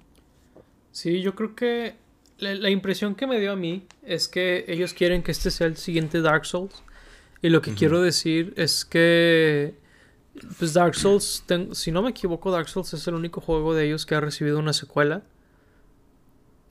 [0.91, 1.95] Sí, yo creo que
[2.39, 5.77] la, impresión que me dio a mí es que ellos quieren que este sea el
[5.77, 6.83] siguiente Dark Souls.
[7.41, 9.75] Y lo que quiero decir es que
[10.57, 14.05] pues Dark Souls, si no me equivoco, Dark Souls es el único juego de ellos
[14.05, 15.23] que ha recibido una secuela.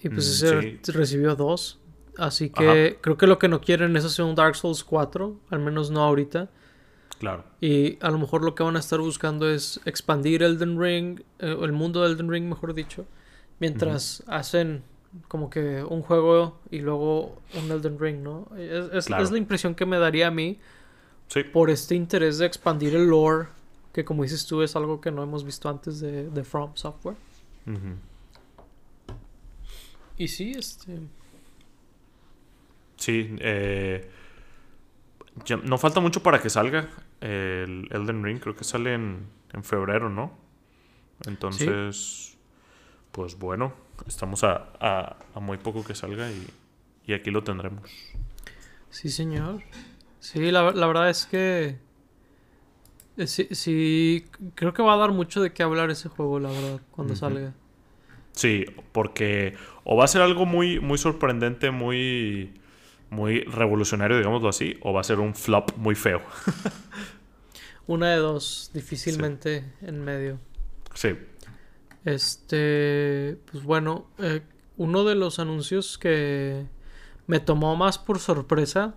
[0.00, 1.78] Y pues mm, ese recibió dos.
[2.16, 5.61] Así que creo que lo que no quieren es hacer un Dark Souls 4, al
[5.61, 6.48] menos no ahorita.
[7.18, 7.44] Claro.
[7.61, 11.57] Y a lo mejor lo que van a estar buscando es expandir Elden Ring, eh,
[11.61, 13.07] el mundo de Elden Ring, mejor dicho,
[13.59, 14.83] mientras hacen
[15.26, 18.48] como que un juego y luego un Elden Ring, ¿no?
[18.57, 20.59] Es, la impresión que me daría a mí
[21.52, 23.48] por este interés de expandir el lore,
[23.99, 27.17] que como dices tú es algo que no hemos visto antes de, de From Software.
[30.17, 31.01] Y sí, este...
[32.97, 34.09] Sí, eh,
[35.65, 36.89] no falta mucho para que salga
[37.21, 39.27] el Elden Ring, creo que sale en,
[39.65, 40.31] febrero, ¿no?
[41.27, 42.39] Entonces,
[43.11, 43.73] pues bueno,
[44.07, 46.31] estamos a, muy poco que salga
[47.05, 47.91] y, aquí lo tendremos.
[48.91, 49.61] Sí, señor.
[50.21, 51.88] Sí, la, verdad es que...
[53.18, 56.81] Eh, sí, creo que va a dar mucho de qué hablar ese juego, la verdad,
[56.92, 57.52] cuando salga.
[58.33, 59.54] Sí, porque
[59.85, 62.52] o va a ser algo muy, muy sorprendente, muy
[63.11, 66.22] muy revolucionario, digámoslo así, o va a ser un flop muy feo.
[67.87, 70.38] Una de dos, difícilmente en medio.
[70.94, 71.16] Sí.
[72.04, 74.42] Este, pues bueno, eh,
[74.76, 76.66] uno de los anuncios que
[77.26, 78.94] me tomó más por sorpresa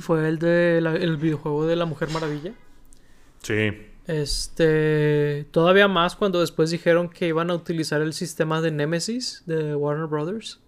[0.00, 2.52] fue el de el videojuego de la Mujer Maravilla.
[3.42, 3.70] Sí.
[4.06, 9.74] Este, todavía más cuando después dijeron que iban a utilizar el sistema de Nemesis de
[9.76, 10.58] Warner Brothers.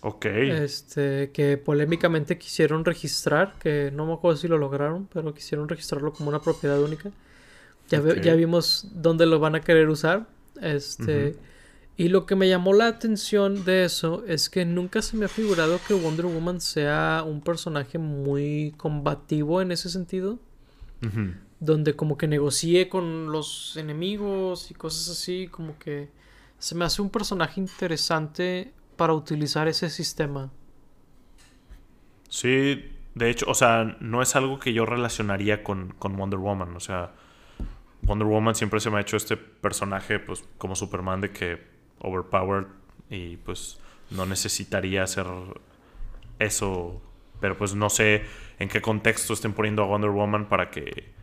[0.00, 0.26] Ok.
[0.26, 6.12] Este, que polémicamente quisieron registrar, que no me acuerdo si lo lograron, pero quisieron registrarlo
[6.12, 7.10] como una propiedad única.
[7.88, 10.26] Ya, ya vimos dónde lo van a querer usar.
[10.60, 11.36] Este,
[11.96, 15.28] y lo que me llamó la atención de eso es que nunca se me ha
[15.28, 20.38] figurado que Wonder Woman sea un personaje muy combativo en ese sentido.
[21.64, 26.10] Donde como que negocie con los enemigos y cosas así, como que
[26.58, 30.50] se me hace un personaje interesante para utilizar ese sistema.
[32.28, 36.76] Sí, de hecho, o sea, no es algo que yo relacionaría con, con Wonder Woman.
[36.76, 37.12] O sea,
[38.02, 42.66] Wonder Woman siempre se me ha hecho este personaje, pues, como Superman, de que overpowered
[43.10, 43.78] y pues
[44.10, 45.26] no necesitaría hacer
[46.38, 47.00] eso.
[47.40, 48.24] Pero pues no sé
[48.58, 51.13] en qué contexto estén poniendo a Wonder Woman para que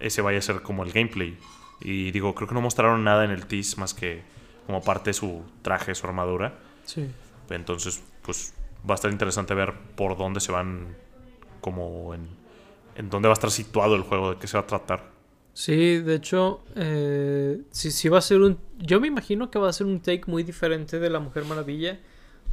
[0.00, 1.38] ese vaya a ser como el gameplay.
[1.80, 4.22] Y digo, creo que no mostraron nada en el tease más que
[4.66, 6.58] como parte de su traje, su armadura.
[6.84, 7.06] Sí.
[7.50, 8.54] Entonces, pues
[8.88, 10.96] va a estar interesante ver por dónde se van,
[11.60, 12.26] como en,
[12.96, 15.16] en dónde va a estar situado el juego, de qué se va a tratar.
[15.52, 18.58] Sí, de hecho, eh, sí, va a ser un...
[18.78, 21.98] Yo me imagino que va a ser un take muy diferente de la Mujer Maravilla.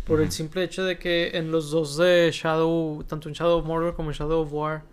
[0.05, 3.65] Por el simple hecho de que en los dos de Shadow, tanto en Shadow of
[3.65, 4.83] Mordor como en Shadow of War,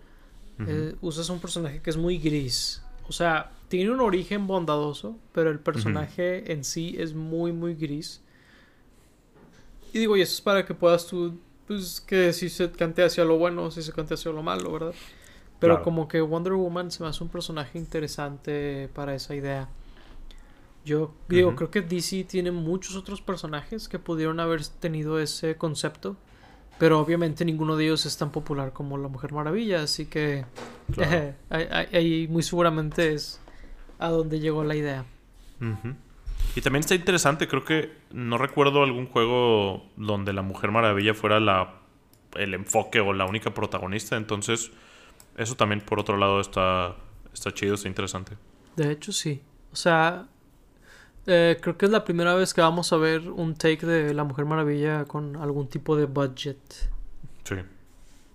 [0.67, 2.81] eh, usas un personaje que es muy gris.
[3.07, 8.21] O sea, tiene un origen bondadoso, pero el personaje en sí es muy, muy gris.
[9.93, 13.25] Y digo, y eso es para que puedas tú, pues, que si se cante hacia
[13.25, 14.93] lo bueno, si se cante hacia lo malo, ¿verdad?
[15.59, 19.69] Pero como que Wonder Woman se me hace un personaje interesante para esa idea.
[20.83, 26.17] Yo digo, creo que DC tiene muchos otros personajes que pudieron haber tenido ese concepto.
[26.81, 29.83] Pero obviamente ninguno de ellos es tan popular como la Mujer Maravilla.
[29.83, 30.45] Así que
[31.51, 33.39] ahí, muy seguramente es
[33.99, 35.05] a donde llegó la idea.
[36.55, 41.39] Y también está interesante, creo que no recuerdo algún juego donde la Mujer Maravilla fuera
[41.39, 41.81] la,
[42.33, 44.17] el enfoque o la única protagonista.
[44.17, 44.71] Entonces
[45.37, 46.95] eso también, por otro lado, está,
[47.31, 48.37] está chido, está interesante.
[48.75, 49.39] De hecho, sí.
[49.71, 50.25] O sea,
[51.27, 54.23] eh, creo que es la primera vez que vamos a ver un take de La
[54.23, 56.57] Mujer Maravilla con algún tipo de budget.
[57.43, 57.55] Sí.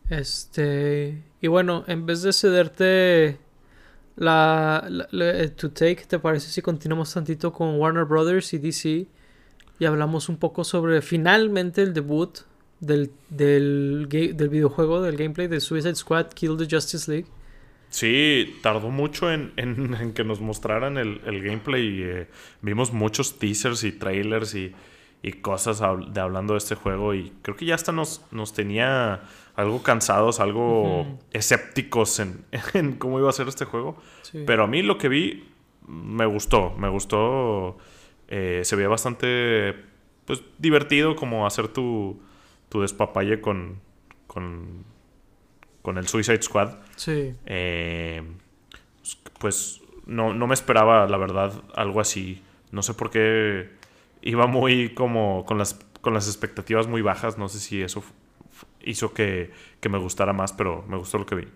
[0.09, 1.22] Este.
[1.40, 3.38] Y bueno, en vez de cederte
[4.16, 9.07] la, la, tu take, ¿te parece si continuamos tantito con Warner Brothers y DC?
[9.79, 12.38] Y hablamos un poco sobre finalmente el debut
[12.81, 17.27] del, del, del videojuego, del gameplay de Suicide Squad Kill the Justice League.
[17.88, 22.03] Sí, tardó mucho en, en, que nos mostraran el, el gameplay.
[22.03, 22.29] Eh,
[22.62, 24.75] vimos muchos teasers y trailers y,
[25.22, 27.14] y cosas de hablando de este juego.
[27.14, 29.22] Y creo que ya hasta nos, nos tenía
[29.55, 32.44] algo cansados, algo escépticos en,
[32.75, 33.96] en, cómo iba a ser este juego.
[34.46, 35.44] Pero a mí lo que vi
[35.87, 37.79] me gustó, me gustó.
[38.29, 39.75] Eh, se veía bastante
[40.25, 42.20] pues, divertido como hacer tu,
[42.68, 43.81] tu despapalle con,
[44.27, 44.85] con,
[45.87, 46.70] con el Suicide Squad.
[46.96, 47.33] Sí.
[47.46, 48.20] Eh,
[49.38, 52.42] pues no, no me esperaba, la verdad, algo así.
[52.72, 53.70] No sé por qué
[54.20, 57.38] iba muy como con las, con las expectativas muy bajas.
[57.38, 58.03] No sé si eso
[58.83, 61.49] hizo que, que me gustara más, pero me gustó lo que vi.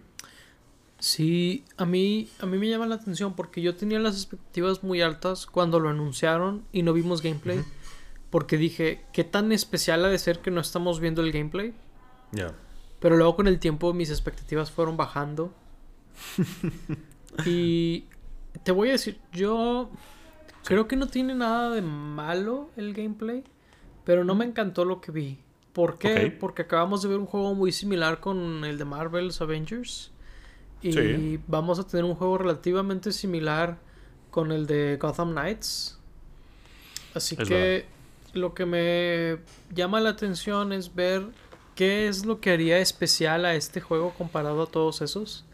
[1.01, 5.03] Sí, a mí, a mí me llama la atención porque yo tenía las expectativas muy
[5.03, 7.65] altas cuando lo anunciaron y no vimos gameplay.
[8.31, 11.75] Porque dije, ¿qué tan especial ha de ser que no estamos viendo el gameplay?
[12.31, 12.55] Ya.
[13.01, 15.53] Pero luego con el tiempo mis expectativas fueron bajando.
[17.47, 18.05] y
[18.63, 19.91] te voy a decir, yo
[20.65, 23.43] creo que no tiene nada de malo el gameplay,
[24.05, 25.39] pero no me encantó lo que vi.
[25.73, 26.37] ¿Por qué?
[26.39, 30.11] Porque acabamos de ver un juego muy similar con el de Marvel's Avengers.
[30.83, 33.79] Y vamos a tener un juego relativamente similar
[34.31, 35.99] con el de Gotham Knights.
[37.15, 37.87] Así que
[38.33, 39.39] lo que me
[39.75, 41.27] llama la atención es ver
[41.81, 45.47] qué es lo que haría especial a este juego comparado a todos esos.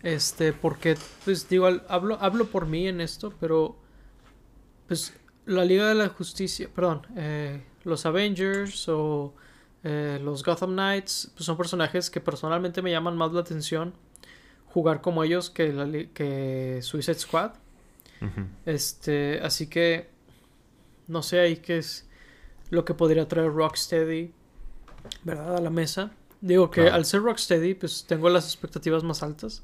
[0.00, 3.74] Este, porque, pues digo, hablo, hablo por mí en esto, pero
[4.86, 5.12] pues
[5.46, 9.34] la Liga de la Justicia, perdón, eh, los Avengers o
[9.82, 13.92] eh, los Gotham Knights, pues son personajes que personalmente me llaman más la atención
[14.66, 15.84] jugar como ellos que, la,
[16.14, 17.54] que Suicide Squad.
[18.66, 20.10] Este, así que
[21.08, 22.08] no sé ahí qué es
[22.68, 24.32] lo que podría traer Rocksteady,
[25.24, 25.56] ¿verdad?
[25.56, 26.12] A la mesa.
[26.40, 29.62] Digo que al ser Rocksteady, pues tengo las expectativas más altas.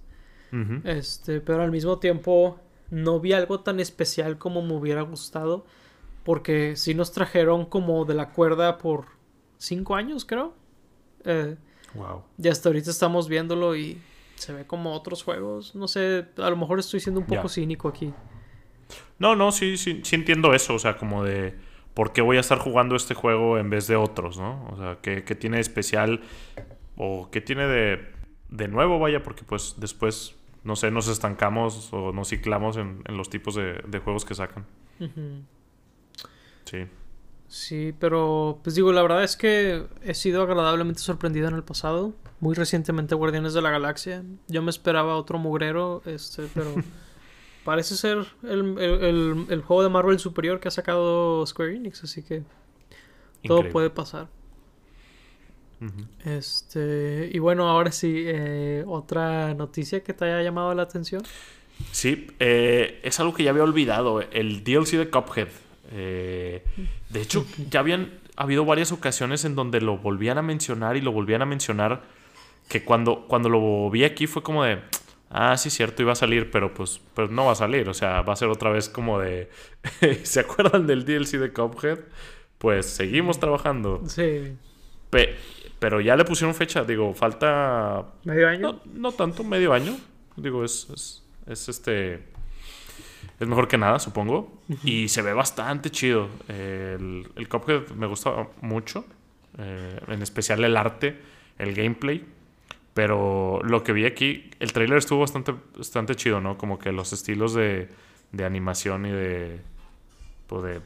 [0.85, 2.59] Este, pero al mismo tiempo
[2.90, 5.64] no vi algo tan especial como me hubiera gustado.
[6.25, 9.07] Porque sí nos trajeron como de la cuerda por
[9.59, 10.55] cinco años, creo.
[11.25, 11.57] Eh,
[11.94, 12.22] wow.
[12.37, 14.01] Y hasta ahorita estamos viéndolo y
[14.35, 15.75] se ve como otros juegos.
[15.75, 18.12] No sé, a lo mejor estoy siendo un poco cínico aquí.
[19.18, 21.55] No, no, sí, sí, sí entiendo eso, o sea, como de
[21.97, 24.69] por qué voy a estar jugando este juego en vez de otros, ¿no?
[24.71, 26.21] O sea, qué, tiene de especial
[26.95, 28.07] o qué tiene de,
[28.51, 33.31] de nuevo, vaya, porque pues después, no sé, nos estancamos o nos ciclamos en, los
[33.31, 34.67] tipos de, juegos que sacan.
[36.67, 36.87] Sí.
[37.49, 42.13] Sí, pero pues digo, la verdad es que he sido agradablemente sorprendido en el pasado.
[42.41, 44.23] Muy recientemente Guardianes de la Galaxia.
[44.49, 46.75] Yo me esperaba otro mugrero, este, pero
[47.66, 52.44] parece ser el, juego de Marvel superior que ha sacado Square Enix, así que
[53.42, 54.29] todo puede pasar.
[56.24, 61.24] Este, y bueno, ahora sí, eh, otra noticia que te haya llamado la atención.
[61.90, 65.48] Sí, eh, es algo que ya había olvidado, el DLC de Cuphead.
[65.90, 66.62] Eh,
[67.11, 71.11] de hecho, ya habían habido varias ocasiones en donde lo volvían a mencionar y lo
[71.11, 72.05] volvían a mencionar,
[72.68, 74.79] que cuando, cuando lo vi aquí fue como de,
[75.31, 77.89] ah, sí, cierto, iba a salir, pero pues, pues no va a salir.
[77.89, 79.51] O sea, va a ser otra vez como de.
[80.25, 82.01] ¿Se acuerdan del DLC de Cuphead?
[82.59, 84.03] Pues seguimos trabajando.
[84.07, 84.57] Sí.
[85.79, 88.07] pero ya le pusieron fecha, digo, falta.
[88.25, 88.81] ¿Medio año?
[88.87, 89.97] No, tanto, medio año.
[90.37, 92.25] Digo, es, es, este.
[93.39, 94.62] Es mejor que nada, supongo.
[94.83, 96.29] Y se ve bastante chido.
[96.49, 99.05] El, el Cuphead me gusta mucho.
[99.59, 101.19] Eh, en especial el arte,
[101.59, 102.25] el gameplay.
[102.97, 106.57] Pero lo que vi aquí, el trailer estuvo bastante, bastante chido, ¿no?
[106.57, 107.91] Como que los estilos de,
[108.33, 109.61] de animación y de,
[110.47, 110.81] pues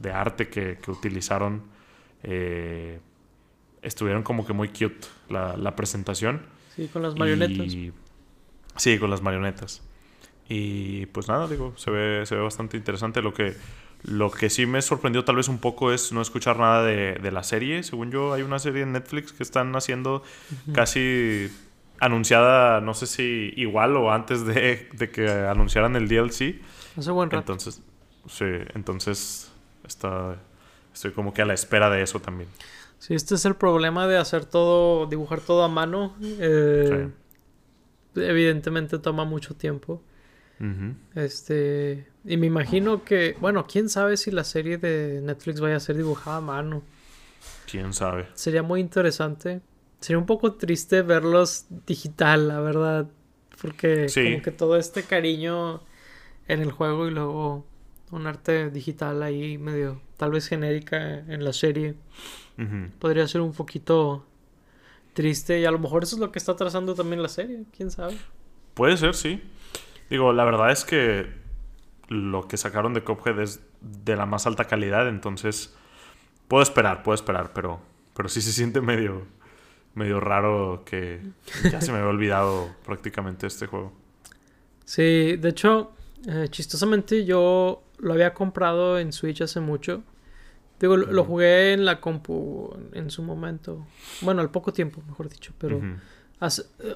[0.00, 1.64] de, arte que, utilizaron
[2.22, 2.98] eh,
[3.82, 6.46] estuvieron como que muy cute la, presentación.
[6.74, 7.76] Sí, con las marionetas.
[8.76, 9.82] sí, con las marionetas.
[10.48, 13.54] Y pues nada, digo, se ve, se ve bastante interesante lo que
[14.04, 17.42] lo que sí me sorprendió tal vez un poco es no escuchar nada de, la
[17.42, 17.82] serie.
[17.82, 20.22] Según yo, hay una serie en Netflix que están haciendo
[20.72, 21.50] casi
[22.00, 26.60] anunciada, no sé si igual o antes de, que anunciaran el DLC.
[26.96, 27.52] Hace buen rato.
[27.52, 27.80] Entonces,
[28.26, 29.52] sí, entonces
[29.86, 30.36] está,
[30.92, 32.48] estoy como que a la espera de eso también.
[32.98, 36.16] Sí, este es el problema de hacer todo, dibujar todo a mano.
[36.20, 37.08] Eh,
[38.16, 40.02] evidentemente toma mucho tiempo.
[41.14, 42.06] Este.
[42.24, 43.36] Y me imagino que.
[43.40, 46.82] Bueno, quién sabe si la serie de Netflix vaya a ser dibujada a mano.
[47.70, 48.28] Quién sabe.
[48.34, 49.60] Sería muy interesante.
[50.00, 53.08] Sería un poco triste verlos digital, la verdad.
[53.60, 55.82] Porque como que todo este cariño
[56.48, 57.66] en el juego y luego
[58.10, 61.94] un arte digital ahí medio, tal vez genérica en la serie.
[63.00, 64.24] Podría ser un poquito
[65.14, 67.90] triste y a lo mejor eso es lo que está trazando también la serie, quién
[67.90, 68.16] sabe.
[68.74, 69.42] Puede ser, sí.
[70.12, 71.26] Digo, la verdad es que
[72.08, 75.74] lo que sacaron de Cuphead es de la más alta calidad, entonces
[76.48, 77.80] puedo esperar, puedo esperar, pero,
[78.14, 79.22] pero sí se siente medio,
[79.94, 81.22] medio raro que
[81.70, 83.94] ya se me había olvidado prácticamente este juego.
[84.84, 85.92] Sí, de hecho,
[86.28, 90.02] eh, chistosamente yo lo había comprado en Switch hace mucho.
[90.78, 93.86] Digo, lo, jugué en la compu en su momento.
[94.20, 95.80] Bueno, al poco tiempo, mejor dicho, pero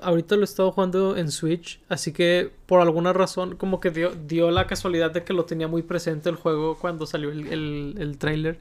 [0.03, 4.13] ahorita lo he estado jugando en Switch, así que por alguna razón como que dio,
[4.27, 8.19] dio la casualidad de que lo tenía muy presente el juego cuando salió el, el,
[8.19, 8.59] trailer.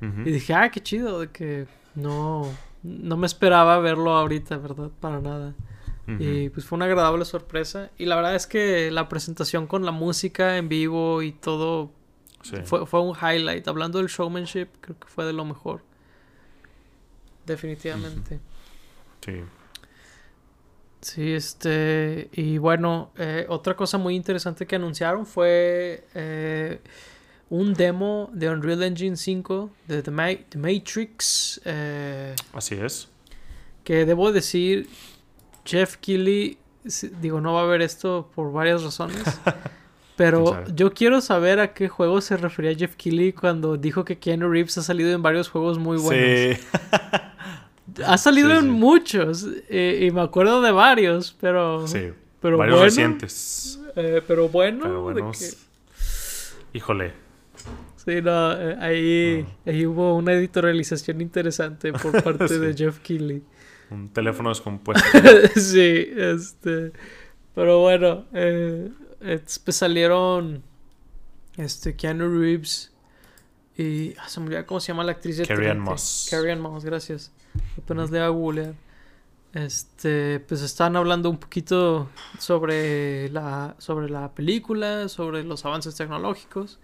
[0.00, 2.50] Y dije, ah, qué chido, de que no,
[2.82, 4.90] no me esperaba verlo ahorita, ¿verdad?
[5.00, 5.54] Para nada.
[6.18, 7.90] Y pues fue una agradable sorpresa.
[7.96, 11.92] Y la verdad es que la presentación con la música en vivo y todo
[12.64, 13.68] fue, fue un highlight.
[13.68, 15.82] Hablando del showmanship, creo que fue de lo mejor.
[17.46, 18.40] Definitivamente.
[19.24, 19.42] Sí.
[21.00, 26.80] Sí, este, y bueno, eh, otra cosa muy interesante que anunciaron fue eh,
[27.48, 31.60] un demo de Unreal Engine 5 de The, Matrix.
[31.64, 33.08] Eh, Así es.
[33.82, 34.88] Que debo decir,
[35.64, 36.58] Jeff Keighley,
[37.20, 39.22] digo, no va a ver esto por varias razones.
[40.16, 44.50] pero yo quiero saber a qué juego se refería Jeff Keighley cuando dijo que Keanu
[44.50, 46.58] Reeves ha salido en varios juegos muy buenos.
[46.58, 46.66] Sí.
[48.06, 49.46] Ha salido en muchos.
[49.68, 51.86] Eh, y me acuerdo de varios, pero.
[51.86, 52.10] Sí.
[52.40, 53.78] Pero varios recientes.
[53.96, 55.32] Eh, pero bueno.
[56.72, 57.12] Híjole.
[57.96, 63.42] Sí, no, eh, ahí, ahí hubo una editorialización interesante por parte de Jeff Keighley.
[63.90, 65.04] Un teléfono descompuesto.
[65.54, 66.92] sí, este.
[67.54, 70.62] Pero bueno, pues salieron.
[71.56, 72.92] Este, Keanu Reeves.
[73.76, 74.14] Y.
[74.18, 76.28] Ah, se me olvidó cómo se llama la actriz de Carrie Ann Moss.
[76.30, 77.32] Carrie Ann Moss, gracias.
[77.78, 78.30] Apenas le a
[79.52, 86.78] Este, pues están hablando un poquito sobre la, sobre la película, sobre los avances tecnológicos.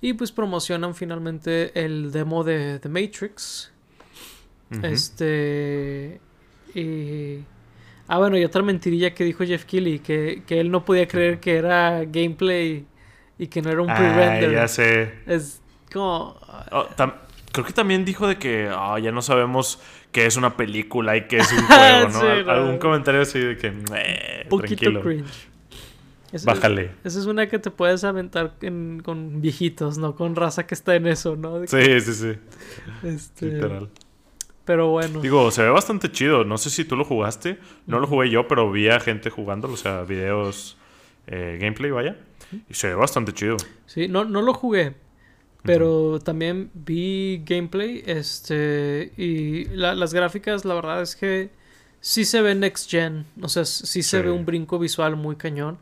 [0.00, 3.72] Y pues promocionan finalmente el demo de The Matrix.
[4.82, 6.20] Este.
[6.74, 7.44] Y.
[8.06, 11.40] Ah, bueno, y otra mentirilla que dijo Jeff Keighley, que, que él no podía creer
[11.40, 12.86] que era gameplay
[13.38, 14.50] y que no era un pre-render.
[14.50, 15.12] Ah, ya sé.
[15.26, 15.60] Es
[15.92, 16.36] como...
[16.72, 16.86] Oh,
[17.52, 19.78] creo que también dijo de que ah, ya no sabemos
[20.18, 22.50] qué es una película y qué es un juego, ¿no?
[22.50, 23.72] Algún comentario así de que...
[24.48, 25.48] Poquito cringe.
[26.44, 26.90] Bájale.
[27.04, 28.54] esa es una que te puedes aventar
[29.02, 30.16] con viejitos, ¿no?
[30.16, 31.66] Con raza que está en eso, ¿no?
[31.66, 32.32] sí, sí, sí.
[33.04, 33.46] Este...
[33.46, 33.88] Literal.
[34.64, 35.20] Pero bueno.
[35.20, 36.44] Digo, se ve bastante chido.
[36.44, 37.58] No sé si tú lo jugaste.
[37.86, 39.72] No lo jugué yo, pero vi a gente jugándolo.
[39.72, 40.76] O sea, videos,
[41.26, 42.18] eh, gameplay, vaya.
[42.68, 43.56] Y se ve bastante chido.
[43.86, 44.94] Sí, no, no lo jugué.
[45.68, 48.02] Pero también vi gameplay.
[48.06, 49.12] Este.
[49.18, 51.50] Y las gráficas, la verdad es que
[52.00, 53.26] sí se ve next gen.
[53.42, 55.76] O sea, sí se ve un brinco visual muy cañón.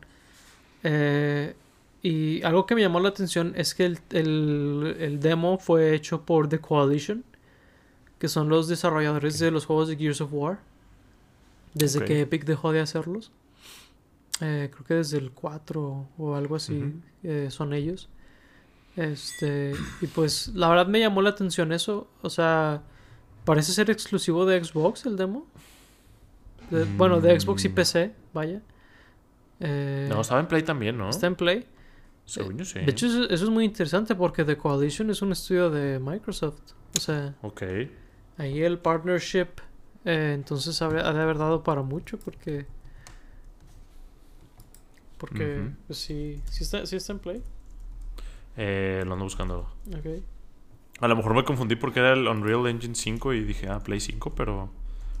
[0.83, 1.55] Eh,
[2.03, 6.49] y algo que me llamó la atención es que el, el, demo fue hecho por
[6.49, 7.23] The Coalition,
[8.19, 10.59] que son los desarrolladores de los juegos de Gears of War,
[11.73, 13.31] desde que Epic dejó de hacerlos.
[14.41, 18.09] Eh, creo que desde el 4 o algo así eh, son ellos.
[18.97, 22.09] Este, y pues la verdad me llamó la atención eso.
[22.23, 22.81] O sea,
[23.45, 25.45] parece ser exclusivo de Xbox el demo.
[26.97, 27.75] Bueno, de Xbox y mm.
[27.75, 28.61] PC, vaya.
[29.59, 31.09] Eh, no, estaba en Play también, ¿no?
[31.09, 31.65] Está en Play.
[32.25, 32.79] Según sí.
[32.79, 36.59] De hecho, eso, es muy interesante porque The Coalition es un estudio de Microsoft.
[36.97, 37.61] O sea, ok.
[38.37, 39.47] ahí el partnership,
[40.03, 42.65] eh, entonces ha de haber dado para mucho porque.
[45.17, 47.43] Porque, pues sí, sí está, sí está en Play.
[48.57, 49.69] Eh, lo ando buscando.
[50.99, 53.99] A lo mejor me confundí porque era el Unreal Engine 5 y dije, ah, Play
[53.99, 54.69] 5, pero.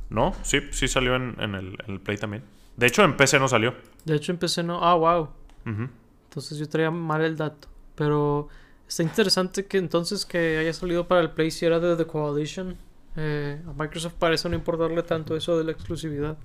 [0.09, 2.43] No, sí, sí salió en, el, en el Play también.
[2.75, 3.75] De hecho, en PC no salió.
[4.05, 4.83] De hecho, en PC no.
[4.83, 5.29] Ah, wow.
[5.65, 7.67] Entonces yo traía mal el dato.
[7.95, 8.47] Pero
[8.87, 12.77] está interesante que entonces que haya salido para el Play si era de The Coalition.
[13.15, 16.37] Eh, a Microsoft parece no importarle tanto eso de la exclusividad.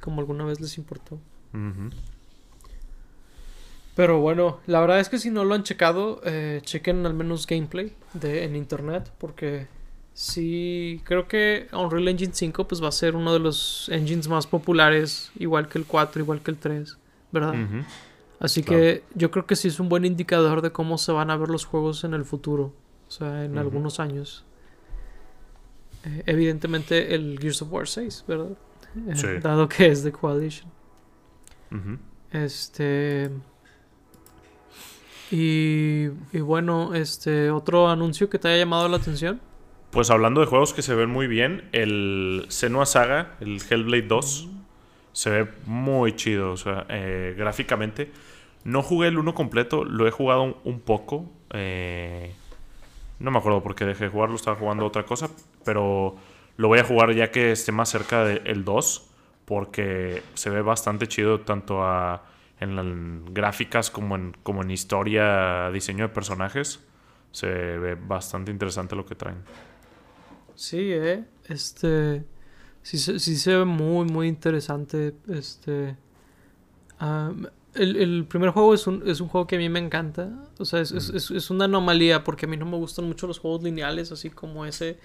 [0.00, 1.18] Como alguna vez les importó.
[3.94, 7.46] Pero bueno, la verdad es que si no lo han checado, eh, chequen al menos
[7.46, 9.12] gameplay de, en internet.
[9.18, 9.68] Porque
[10.14, 14.46] Sí, creo que Unreal Engine 5 pues va a ser uno de los engines más
[14.46, 16.96] populares, igual que el 4, igual que el 3,
[17.32, 17.54] ¿verdad?
[18.38, 21.36] Así que yo creo que sí es un buen indicador de cómo se van a
[21.36, 22.72] ver los juegos en el futuro,
[23.08, 24.44] o sea, en algunos años.
[26.04, 28.56] Eh, evidentemente el Gears of War 6, ¿verdad?
[29.08, 30.70] Eh, dado que es de Coalition.
[32.30, 33.32] Este...
[35.30, 39.40] Y, y bueno, este otro anuncio que te haya llamado la atención.
[39.90, 44.48] Pues hablando de juegos que se ven muy bien, el Senua Saga, el Hellblade 2,
[45.12, 48.10] se ve muy chido, o sea, eh, gráficamente.
[48.64, 51.30] No jugué el 1 completo, lo he jugado un, poco.
[51.50, 52.34] Eh,
[53.20, 55.30] no me acuerdo por qué dejé de jugarlo, estaba jugando otra cosa,
[55.64, 56.16] pero
[56.56, 59.10] lo voy a jugar ya que esté más cerca del 2,
[59.44, 61.84] porque se ve bastante chido tanto
[62.60, 66.80] en, gráficas como en, como en historia, diseño de personajes.
[67.32, 69.38] Se ve bastante interesante lo que traen.
[70.54, 71.24] Sí, eh.
[71.48, 72.24] Este.
[72.82, 75.14] Sí, sí se ve muy, muy interesante.
[75.28, 75.96] Este.
[77.00, 80.30] el, el, primer juego es un, es un juego que a mí me encanta.
[80.58, 83.38] O sea, es, es, es, una anomalía porque a mí no me gustan mucho los
[83.38, 84.98] juegos lineales, así como ese.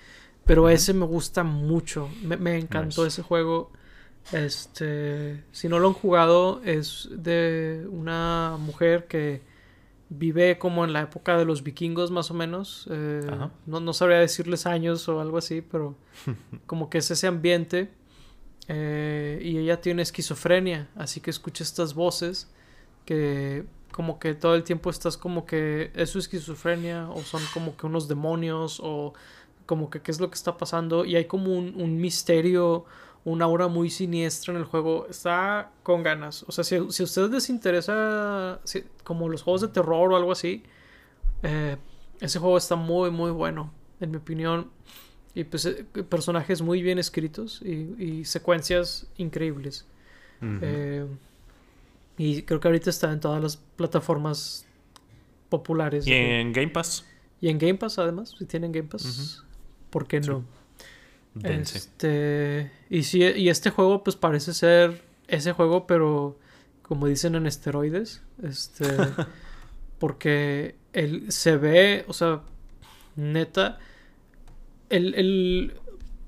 [0.46, 2.10] Pero ese me gusta mucho.
[2.24, 3.72] Me, me encantó ese juego.
[4.32, 5.44] Este.
[5.52, 9.42] Si no lo han jugado, es de una mujer que
[10.10, 12.88] vive como en la época de los vikingos más o menos.
[12.90, 13.30] Eh,
[13.66, 15.96] no, no, sabría decirles años o algo así, pero
[16.66, 17.90] como que es ese ambiente.
[18.68, 22.52] Eh, y ella tiene esquizofrenia, así que escucha estas voces
[23.04, 27.76] que como que todo el tiempo estás como que es su esquizofrenia o son como
[27.76, 29.16] que unos demonios o
[29.66, 32.86] como que qué es lo que está pasando y hay como un, un misterio
[33.26, 35.08] una aura muy siniestra en el juego.
[35.10, 36.44] Está con ganas.
[36.48, 38.60] O sea, si, si a ustedes les interesa
[39.04, 40.64] como los juegos de terror o algo así,
[41.44, 41.78] eh,
[42.20, 44.70] ese juego está muy, muy bueno, en mi opinión.
[45.36, 49.86] Y pues eh, personajes muy bien escritos y, secuencias increíbles.
[50.42, 51.06] Eh,
[52.18, 54.66] y creo que ahorita está en todas las plataformas
[55.50, 56.08] populares.
[56.08, 57.06] Y en Game Pass.
[57.42, 59.44] Y en Game Pass, además, si tienen Game Pass,
[59.90, 60.44] ¿por qué no?
[61.44, 66.38] Este, y sí, y este juego pues parece ser ese juego, pero
[66.82, 68.88] como dicen en esteroides, este,
[70.00, 72.42] porque él se ve, o sea,
[73.16, 73.78] neta,
[74.90, 75.74] el, el,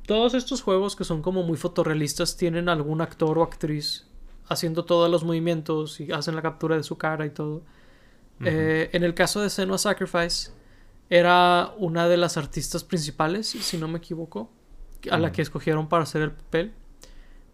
[0.05, 4.05] todos estos juegos que son como muy fotorrealistas tienen algún actor o actriz
[4.47, 7.63] haciendo todos los movimientos y hacen la captura de su cara y todo.
[8.43, 10.51] Eh, en el caso de Senua Sacrifice,
[11.09, 14.49] era una de las artistas principales, si no me equivoco
[15.09, 16.73] a la que escogieron para hacer el papel.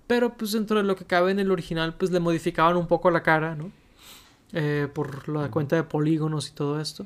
[0.08, 3.12] Pero pues dentro de lo que cabe en el original, pues le modificaban un poco
[3.12, 3.72] la cara, ¿no?
[4.54, 7.06] Eh, por la cuenta de polígonos y todo esto.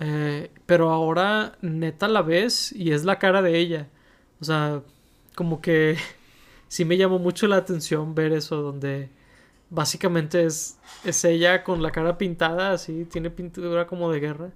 [0.00, 3.88] Eh, pero ahora neta la ves y es la cara de ella.
[4.40, 4.82] O sea,
[5.34, 5.96] como que
[6.68, 9.10] sí me llamó mucho la atención ver eso, donde
[9.70, 14.50] básicamente es, es ella con la cara pintada, así, tiene pintura como de guerra.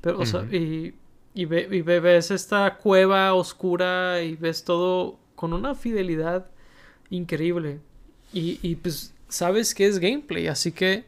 [0.00, 0.94] Pero, o sea, y,
[1.34, 6.46] y, ve, y ves esta cueva oscura y ves todo con una fidelidad
[7.10, 7.80] increíble.
[8.32, 11.04] Y, y pues sabes que es gameplay, así que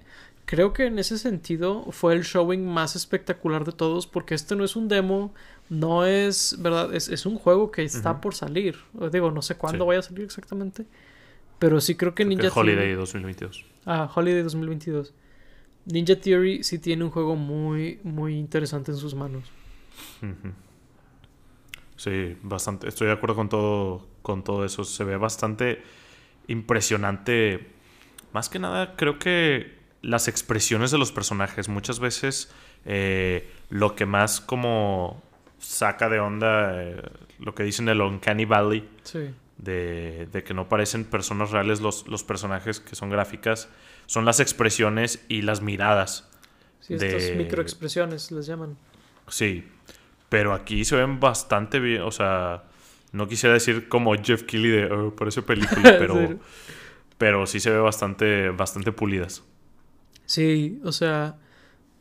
[0.51, 4.64] creo que en ese sentido fue el showing más espectacular de todos porque este no
[4.64, 5.33] es un demo,
[5.68, 6.93] no es, ¿verdad?
[6.93, 8.77] Es, un juego que está por salir.
[9.12, 10.87] Digo, no sé cuándo vaya a salir exactamente.
[11.61, 13.64] Pero sí creo que Ninja Holiday 2022.
[13.87, 15.14] Ah, Holiday 2022.
[15.85, 19.45] Ninja Theory sí tiene un juego muy, muy interesante en sus manos.
[21.97, 22.88] Sí, bastante.
[22.88, 24.84] Estoy de acuerdo con todo, con todo eso.
[24.84, 25.82] Se ve bastante
[26.49, 27.68] impresionante.
[28.32, 31.68] Más que nada, creo que las expresiones de los personajes.
[31.68, 32.51] Muchas veces
[32.86, 35.22] eh, lo que más como
[35.59, 37.03] saca de onda eh,
[37.38, 38.88] lo que dicen el Uncanny Valley.
[39.59, 43.68] De, que no parecen personas reales los, los, personajes que son gráficas.
[44.07, 46.30] Son las expresiones y las miradas.
[46.80, 48.78] Sí, estas microexpresiones les llaman.
[49.31, 49.64] Sí.
[50.28, 52.03] Pero aquí se ven bastante bien.
[52.03, 52.64] O sea,
[53.12, 56.39] no quisiera decir como Jeff Keighley de oh, parece película, pero,
[57.18, 59.43] pero sí se ve bastante, bastante pulidas.
[60.26, 61.37] Sí, o sea,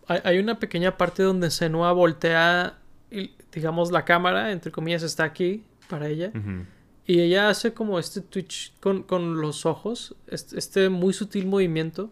[0.08, 2.78] hay, una pequeña parte donde Senua voltea,
[3.52, 6.32] digamos, la cámara, entre comillas, está aquí para ella.
[7.08, 12.12] Y ella hace como este twitch con, con los ojos, este, muy sutil movimiento.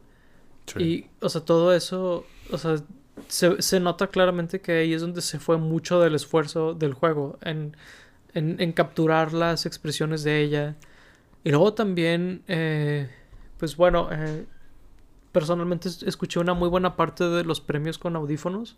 [0.78, 2.78] Y, o sea, todo eso, o sea,
[3.28, 7.38] se, se, nota claramente que ahí es donde se fue mucho del esfuerzo del juego,
[7.42, 7.76] en,
[8.34, 10.76] en, en capturar las expresiones de ella.
[11.44, 13.10] Y luego también, eh,
[13.58, 14.46] pues bueno, eh,
[15.32, 18.78] personalmente escuché una muy buena parte de los premios con audífonos.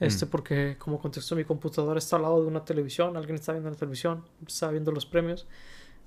[0.00, 0.28] Este, mm.
[0.30, 3.76] porque como contexto, mi computadora está al lado de una televisión, alguien está viendo la
[3.76, 5.46] televisión, está viendo los premios.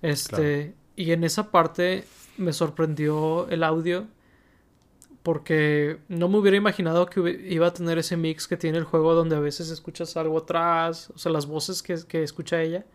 [0.01, 2.05] Este, y en esa parte
[2.38, 4.07] me sorprendió el audio
[5.24, 9.15] porque no me hubiera imaginado que iba a tener ese mix que tiene el juego
[9.15, 12.86] donde a veces escuchas algo atrás, o sea, las voces que, que escucha ella.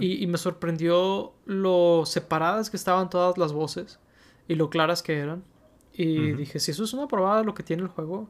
[0.00, 4.00] y, y, me sorprendió lo separadas que estaban todas las voces
[4.48, 5.44] y lo claras que eran.
[5.92, 8.28] Y dije, si eso es una probada de lo que tiene el juego,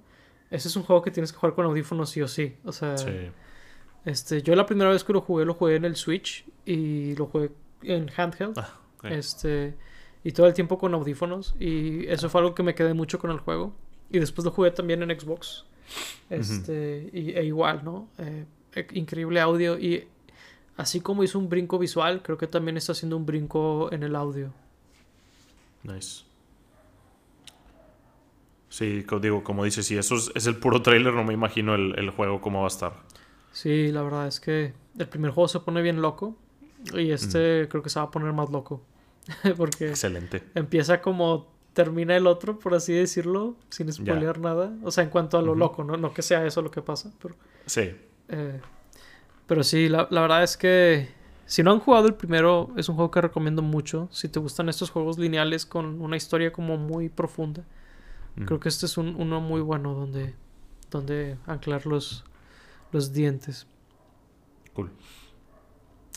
[0.50, 2.56] ese es un juego que tienes que jugar con audífonos sí o sí.
[2.64, 2.96] O sea,
[4.04, 7.26] este, yo la primera vez que lo jugué, lo jugué en el Switch y lo
[7.26, 7.50] jugué
[7.82, 8.58] en handheld.
[8.58, 9.76] Ah, este,
[10.24, 11.54] y todo el tiempo con audífonos.
[11.58, 13.72] Y eso fue algo que me quedé mucho con el juego.
[14.10, 15.64] Y después lo jugué también en Xbox.
[16.30, 18.08] Este, y, e igual, ¿no?
[18.18, 18.44] Eh,
[18.74, 19.78] e, increíble audio.
[19.78, 20.04] Y
[20.76, 24.16] así como hizo un brinco visual, creo que también está haciendo un brinco en el
[24.16, 24.52] audio.
[25.82, 26.28] Nice.
[28.68, 32.40] Sí, digo, como dices, si eso es, el puro trailer, no me imagino el, juego
[32.40, 32.92] cómo va a estar.
[33.50, 36.36] Sí, la verdad es que el primer juego se pone bien loco
[36.94, 38.82] y este creo que se va a poner más loco.
[39.56, 40.42] Porque Excelente.
[40.54, 44.76] empieza como termina el otro, por así decirlo, sin spoilear nada.
[44.82, 45.96] O sea, en cuanto a lo loco, ¿no?
[45.96, 47.36] No que sea eso lo que pasa, pero...
[47.66, 47.92] Sí.
[48.28, 48.60] Eh,
[49.46, 51.08] pero sí, la, la, verdad es que
[51.46, 54.08] si no han jugado el primero, es un juego que recomiendo mucho.
[54.12, 57.64] Si te gustan estos juegos lineales con una historia como muy profunda.
[58.44, 60.34] Creo que este es un, uno muy bueno donde,
[60.90, 62.24] donde anclar los,
[62.92, 63.66] los dientes.
[64.74, 64.92] Cool.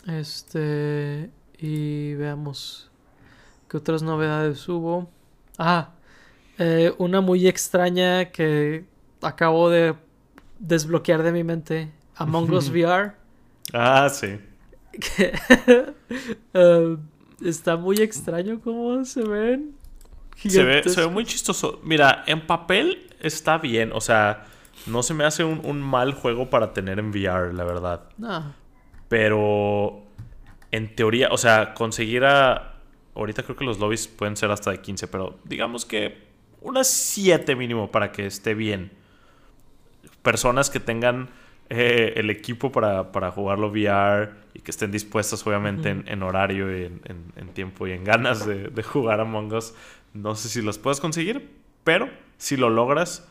[0.06, 1.30] Este.
[1.58, 2.91] Y veamos.
[3.72, 5.10] ¿Qué otras novedades hubo?
[5.56, 5.92] Ah,
[6.58, 8.84] eh, una muy extraña que
[9.22, 9.94] acabo de
[10.58, 11.90] desbloquear de mi mente.
[12.16, 13.12] Among Us VR.
[13.72, 14.38] Ah, sí.
[16.52, 16.96] Eh,
[17.42, 19.74] está muy extraño cómo se ven.
[20.36, 21.80] Se ve, se ve, muy chistoso.
[21.82, 23.92] Mira, en papel está bien.
[23.94, 24.44] O sea,
[24.86, 28.02] no se me hace un, mal juego para tener en VR, la verdad.
[28.18, 28.52] No.
[29.08, 30.02] Pero
[30.70, 32.71] en teoría, o sea, conseguir a.
[33.14, 36.18] Ahorita creo que los lobbies pueden ser hasta de 15, pero digamos que
[36.60, 38.92] unas 7 mínimo para que esté bien.
[40.22, 41.30] Personas que tengan
[41.68, 46.84] eh, el equipo para, para, jugarlo VR y que estén dispuestas, obviamente, en, horario y
[46.84, 49.74] en, tiempo y en ganas de, de jugar Among Us
[50.14, 51.50] no sé si las puedes conseguir,
[51.84, 53.26] pero si lo logras,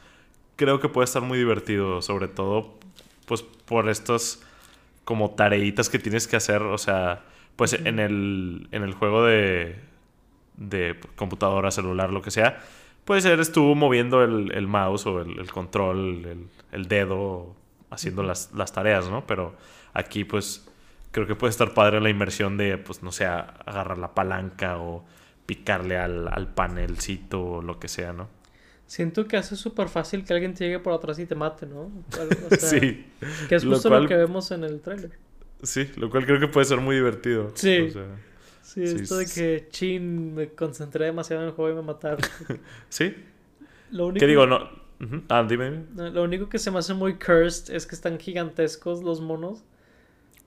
[0.56, 2.80] creo que puede estar muy divertido, sobre todo
[3.26, 4.42] pues por estas
[5.04, 7.24] como tareitas que tienes que hacer, o sea,
[7.56, 9.76] pues en, el, en el juego de,
[10.58, 12.60] de computadora, celular, lo que sea,
[13.06, 17.56] puede ser estuvo moviendo el, mouse o el, control, el, dedo,
[17.90, 19.26] haciendo las, las, tareas, ¿no?
[19.26, 19.56] Pero
[19.94, 20.68] aquí pues
[21.12, 25.04] creo que puede estar padre la inmersión de, pues, no sé, agarrar la palanca o
[25.46, 28.30] picarle al, al panelcito o lo que sea, ¿no?
[28.92, 31.90] Siento que hace súper fácil que alguien te llegue por atrás y te mate, ¿no?
[32.60, 33.06] sí.
[33.48, 35.18] Que es justo lo, que vemos en el tráiler.
[35.64, 37.52] Sí, lo cual creo que puede ser muy divertido.
[37.56, 37.92] Sí.
[38.62, 42.22] sí, esto de que chin, me concentré demasiado en el juego y me mataron.
[42.90, 43.14] sí.
[43.92, 44.20] Lo único...
[44.20, 44.46] ¿Qué digo?
[44.48, 44.70] No.
[45.30, 45.86] Ah, dime.
[45.96, 49.64] Lo único que se me hace muy cursed es que están gigantescos los monos.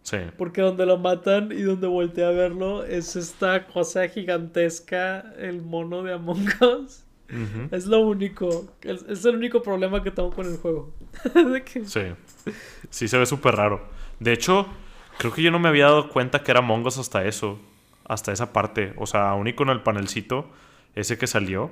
[0.03, 0.19] Sí.
[0.37, 6.03] Porque donde lo matan y donde volteé a verlo es esta cosa gigantesca, el mono
[6.03, 7.05] de Among Us.
[7.73, 8.77] Es lo único.
[8.83, 10.93] Es, el único problema que tengo con el juego.
[11.87, 12.03] Sí.
[12.91, 13.89] Sí, se ve súper raro.
[14.21, 14.69] De hecho,
[15.19, 17.59] creo que yo no me había dado cuenta que era Mongos hasta eso.
[18.05, 18.93] Hasta esa parte.
[18.97, 20.51] O sea, aún y con el panelcito,
[20.95, 21.71] ese que salió.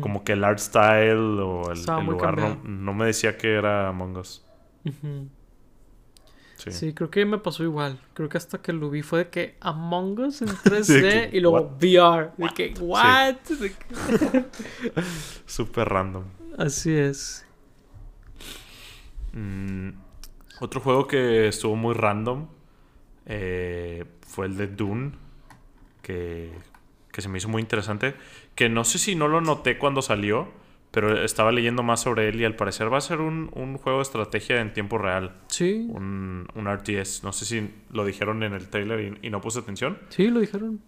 [0.00, 4.44] Como que el art style o el, lugar no, me decía que era Mongos.
[6.70, 6.92] Sí.
[6.92, 7.98] creo que me pasó igual.
[8.12, 11.76] Creo que hasta que lo vi fue de que Among Us en 3D y luego
[11.80, 12.32] VR.
[12.36, 13.36] De que, ¿what?
[15.46, 16.24] Súper random.
[16.58, 17.46] Así es.
[19.32, 19.90] Mm,
[20.60, 22.46] otro juego que estuvo muy random
[23.26, 25.12] eh, fue el de Dune.
[26.02, 26.52] Que,
[27.10, 28.14] que se me hizo muy interesante.
[28.54, 30.48] Que no sé si no lo noté cuando salió.
[30.92, 33.48] Pero estaba leyendo más sobre él y al parecer va a ser un,
[33.78, 35.32] juego de estrategia en tiempo real.
[35.46, 35.86] Sí.
[35.88, 37.24] Un, un RTS.
[37.24, 39.98] No sé si lo dijeron en el trailer y, no puse atención.
[40.10, 40.80] Sí, lo dijeron.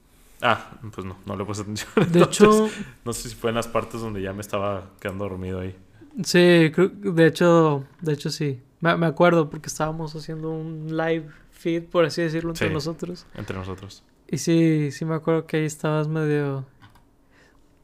[0.42, 1.90] Ah, pues no, no le puse atención.
[2.12, 2.68] De hecho...
[3.06, 5.74] No sé si fue en las partes donde ya me estaba quedando dormido ahí.
[6.22, 8.60] Sí, de hecho, de hecho sí.
[8.80, 11.28] Me, acuerdo porque estábamos haciendo un live
[11.64, 13.26] feed, por así decirlo, entre nosotros.
[13.34, 14.04] Entre nosotros.
[14.28, 16.64] Y sí, sí me acuerdo que ahí estabas medio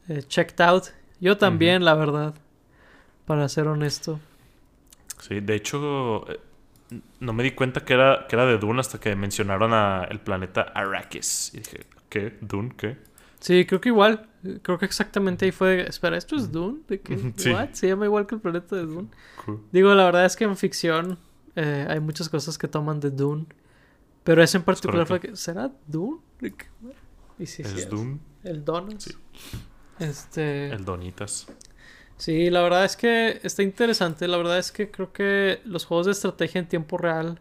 [0.09, 2.35] eh, checked out yo también, la verdad.
[3.27, 4.19] Para ser honesto.
[5.21, 6.41] Sí, de hecho, eh,
[7.21, 10.21] no me di cuenta que era, que era de Dune hasta que mencionaron a el
[10.21, 11.53] planeta Arrakis.
[11.55, 12.39] Y dije, ¿qué?
[12.41, 12.73] ¿Dune?
[12.77, 12.97] ¿Qué?
[13.39, 14.29] Sí, creo que igual.
[14.63, 15.83] Creo que exactamente ahí fue.
[15.87, 16.81] Espera, ¿esto es Dune?
[16.89, 17.17] ¿De qué?
[17.53, 17.71] ¿What?
[17.73, 19.09] Se llama igual que el planeta de Dune.
[19.71, 21.19] Digo, la verdad es que en ficción
[21.55, 23.45] eh, hay muchas cosas que toman de Dune.
[24.31, 25.35] Pero ese en particular fue que.
[25.35, 26.21] ¿Será Dune?
[27.37, 28.21] Y sí, ¿Es Dune?
[28.45, 29.03] El Donas.
[29.03, 29.17] Sí.
[29.99, 30.69] Este.
[30.69, 31.49] El Donitas.
[32.17, 34.29] Sí, la verdad es que está interesante.
[34.29, 37.41] La verdad es que creo que los juegos de estrategia en tiempo real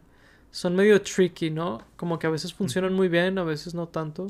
[0.50, 1.84] son medio tricky, ¿no?
[1.96, 4.26] Como que a veces funcionan muy bien, a veces no tanto.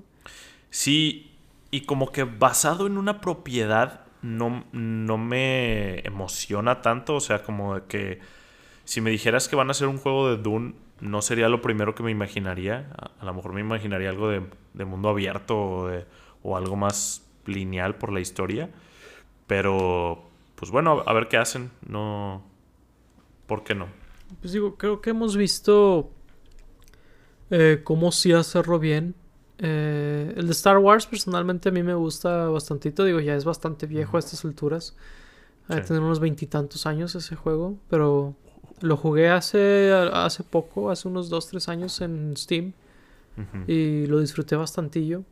[0.69, 1.31] Sí,
[1.71, 7.15] y como que basado en una propiedad no, no me emociona tanto.
[7.15, 8.19] O sea, como que
[8.83, 11.95] si me dijeras que van a hacer un juego de Dune, no sería lo primero
[11.95, 12.91] que me imaginaría.
[13.19, 14.43] A, lo mejor me imaginaría algo de,
[14.73, 16.05] de mundo abierto o, de,
[16.43, 18.69] o algo más lineal por la historia.
[19.47, 20.23] Pero,
[20.55, 21.71] pues bueno, a ver qué hacen.
[21.87, 22.43] No.
[23.47, 23.87] ¿Por qué no?
[24.41, 26.11] Pues digo, creo que hemos visto
[27.49, 29.15] eh, cómo sí hacerlo bien.
[29.57, 33.03] Eh, el de Star Wars, personalmente, a mí me gusta bastantito.
[33.03, 34.95] Digo, ya es bastante viejo a estas alturas.
[35.67, 37.77] Hay tener unos veintitantos años ese juego.
[37.89, 38.35] Pero
[38.81, 42.73] lo jugué hace, hace poco, hace unos dos, tres años en Steam.
[43.67, 45.23] Y lo disfruté bastantillo.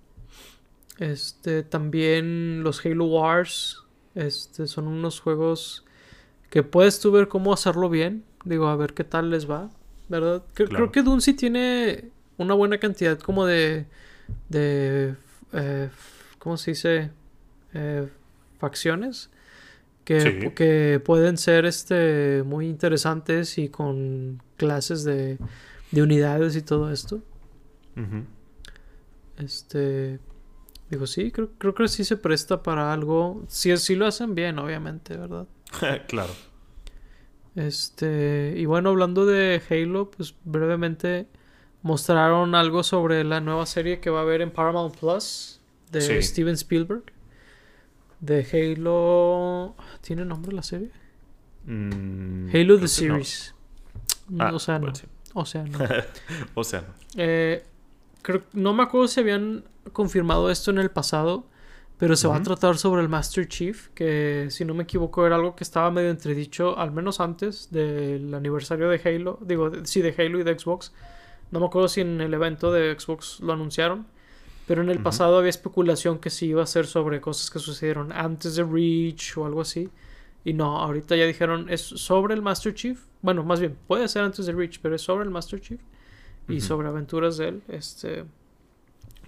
[0.98, 3.84] Este, también los Halo Wars.
[4.16, 5.84] Este, son unos juegos
[6.50, 8.24] que puedes tú ver cómo hacerlo bien.
[8.46, 9.70] Digo, a ver qué tal les va.
[10.08, 10.42] ¿Verdad?
[10.54, 13.86] Creo que Dune sí tiene una buena cantidad como de.
[14.48, 15.16] de.
[15.52, 15.90] Eh,
[16.40, 17.12] ¿Cómo se dice?
[17.74, 18.08] Eh,
[18.58, 19.30] facciones.
[20.08, 25.38] Que, que, pueden ser este muy interesantes y con clases de,
[25.92, 27.22] de unidades y todo esto.
[29.38, 30.20] Este.
[30.90, 33.44] Digo, sí, creo, creo que sí se presta para algo.
[33.50, 35.46] Si sí, lo hacen bien, obviamente, ¿verdad?
[36.08, 36.32] claro.
[37.56, 41.28] Este, y bueno, hablando de Halo, pues brevemente
[41.82, 45.60] mostraron algo sobre la nueva serie que va a haber en Paramount Plus
[45.92, 47.04] de Steven Spielberg.
[48.20, 49.76] De Halo.
[50.02, 50.92] ¿Tiene nombre la serie?
[51.66, 53.56] Mm, Halo The Series.
[54.40, 54.92] Ah, o sea, no.
[55.34, 55.80] O sea, no.
[56.56, 56.94] o sea, no.
[57.16, 57.64] Eh,
[58.54, 59.64] no me acuerdo si habían
[59.94, 61.46] confirmado esto en el pasado,
[61.98, 65.36] pero se va a tratar sobre el Master Chief, que si no me equivoco era
[65.36, 70.14] algo que estaba medio entredicho, al menos antes del aniversario de Halo, digo, sí, de
[70.18, 70.94] Halo y de Xbox.
[71.52, 74.06] No me acuerdo si en el evento de Xbox lo anunciaron,
[74.68, 78.12] pero en el pasado había especulación que sí iba a ser sobre cosas que sucedieron
[78.12, 79.90] antes de Reach o algo así.
[80.44, 83.00] Y no, ahorita ya dijeron, es sobre el Master Chief.
[83.22, 85.80] Bueno, más bien, puede ser antes de Reach, pero es sobre el Master Chief
[86.50, 87.64] y sobre aventuras de él.
[87.70, 88.26] Este,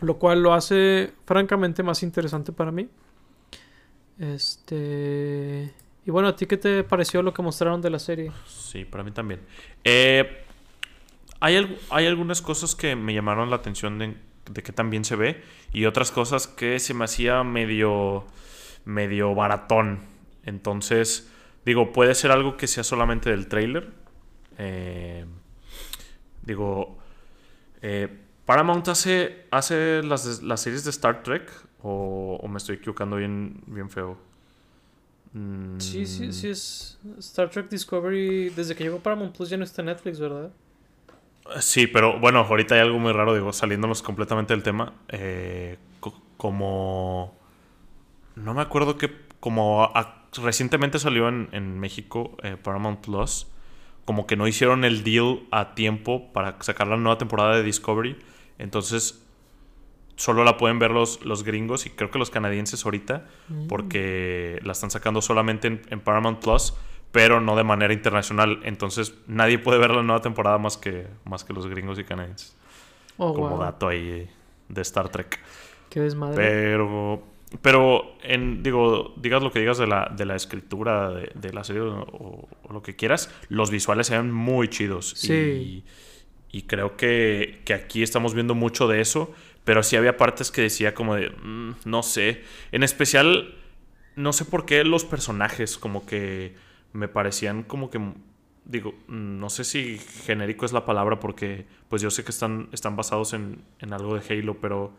[0.01, 2.89] lo cual lo hace francamente más interesante para mí.
[4.19, 5.73] Este.
[6.05, 8.31] Y bueno, ¿a ti qué te pareció lo que mostraron de la serie?
[8.45, 9.39] Sí, para mí también.
[9.85, 10.43] Eh,
[11.39, 14.15] hay, hay algunas cosas que me llamaron la atención de,
[14.49, 15.41] de que también se ve
[15.71, 18.25] y otras cosas que se me hacía medio,
[18.83, 19.99] medio baratón.
[20.43, 21.31] Entonces,
[21.65, 23.91] digo, puede ser algo que sea solamente del trailer.
[24.57, 25.25] Eh,
[26.41, 26.97] digo,
[27.81, 28.09] eh,
[28.45, 31.51] Paramount hace, hace las, las, series de Star Trek
[31.83, 34.17] o, me estoy equivocando bien, bien feo.
[35.77, 38.49] Sí, sí, sí es Star Trek Discovery.
[38.49, 40.51] Desde que llegó Paramount Plus ya no está en Netflix, ¿verdad?
[41.59, 44.93] Sí, pero bueno, ahorita hay algo muy raro, digo, saliéndonos completamente del tema.
[45.07, 45.77] Eh,
[46.37, 47.37] como.
[48.35, 49.29] No me acuerdo que.
[49.39, 49.91] Como
[50.43, 53.47] recientemente salió en, México eh, Paramount Plus.
[54.05, 58.17] Como que no hicieron el deal a tiempo para sacar la nueva temporada de Discovery.
[58.57, 59.25] Entonces.
[60.15, 63.25] Solo la pueden ver los, los gringos y creo que los canadienses ahorita.
[63.47, 63.67] Mm.
[63.67, 66.73] Porque la están sacando solamente en Paramount Plus
[67.11, 68.59] pero no de manera internacional.
[68.63, 72.55] Entonces nadie puede ver la nueva temporada más que, más que los gringos y canadienses.
[73.17, 74.29] Oh, como dato ahí
[74.67, 75.39] de Star Trek.
[75.89, 76.35] Qué desmadre.
[76.35, 77.23] Pero,
[77.61, 81.81] pero en, digo, digas lo que digas de la, de la escritura de, la serie
[81.81, 85.09] o, lo que quieras, los visuales se ven muy chidos.
[85.17, 85.83] Sí.
[86.51, 89.33] Y, creo que, que, aquí estamos viendo mucho de eso,
[89.63, 93.55] pero sí había partes que decía como de, mm, no sé, en especial,
[94.15, 96.55] no sé por qué los personajes como que
[96.93, 97.99] me parecían como que
[98.69, 102.95] digo, no sé si genérico es la palabra porque pues yo sé que están, están
[102.95, 104.93] basados en, algo de Halo, pero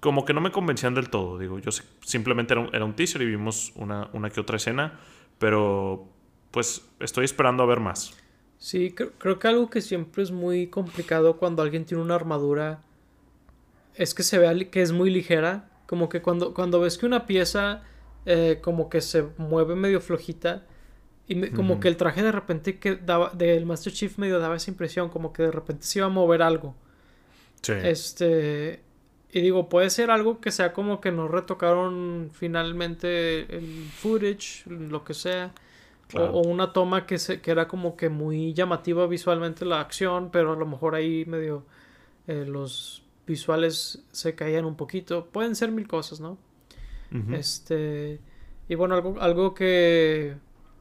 [0.00, 1.38] como que no me convencían del todo.
[1.38, 4.56] Digo, yo sé, simplemente era un, era un, teaser y vimos una, una que otra
[4.56, 4.98] escena,
[5.38, 6.08] pero
[6.50, 8.12] pues estoy esperando a ver más.
[8.58, 12.82] Sí, creo, que algo que siempre es muy complicado cuando alguien tiene una armadura
[13.94, 15.70] es que se vea que es muy ligera.
[15.86, 17.82] Como que cuando, cuando ves que una pieza
[18.26, 20.66] eh, como que se mueve medio flojita,
[21.30, 24.68] y como que el traje de repente que daba, del Master Chief medio daba esa
[24.68, 26.74] impresión, como que de repente se iba a mover algo.
[27.62, 27.72] Sí.
[27.84, 28.82] Este.
[29.30, 35.04] Y digo, puede ser algo que sea como que no retocaron finalmente el footage, lo
[35.04, 35.52] que sea.
[36.14, 40.54] O, una toma que, se, que era como que muy llamativa visualmente la acción, pero
[40.54, 41.64] a lo mejor ahí medio
[42.26, 45.26] eh, los visuales se caían un poquito.
[45.26, 46.38] Pueden ser mil cosas, ¿no?
[47.32, 48.18] Este.
[48.68, 50.34] Y bueno, algo, algo que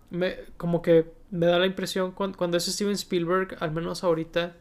[0.10, 4.56] me, como que me da la impresión cuando, es Steven Spielberg, al menos ahorita,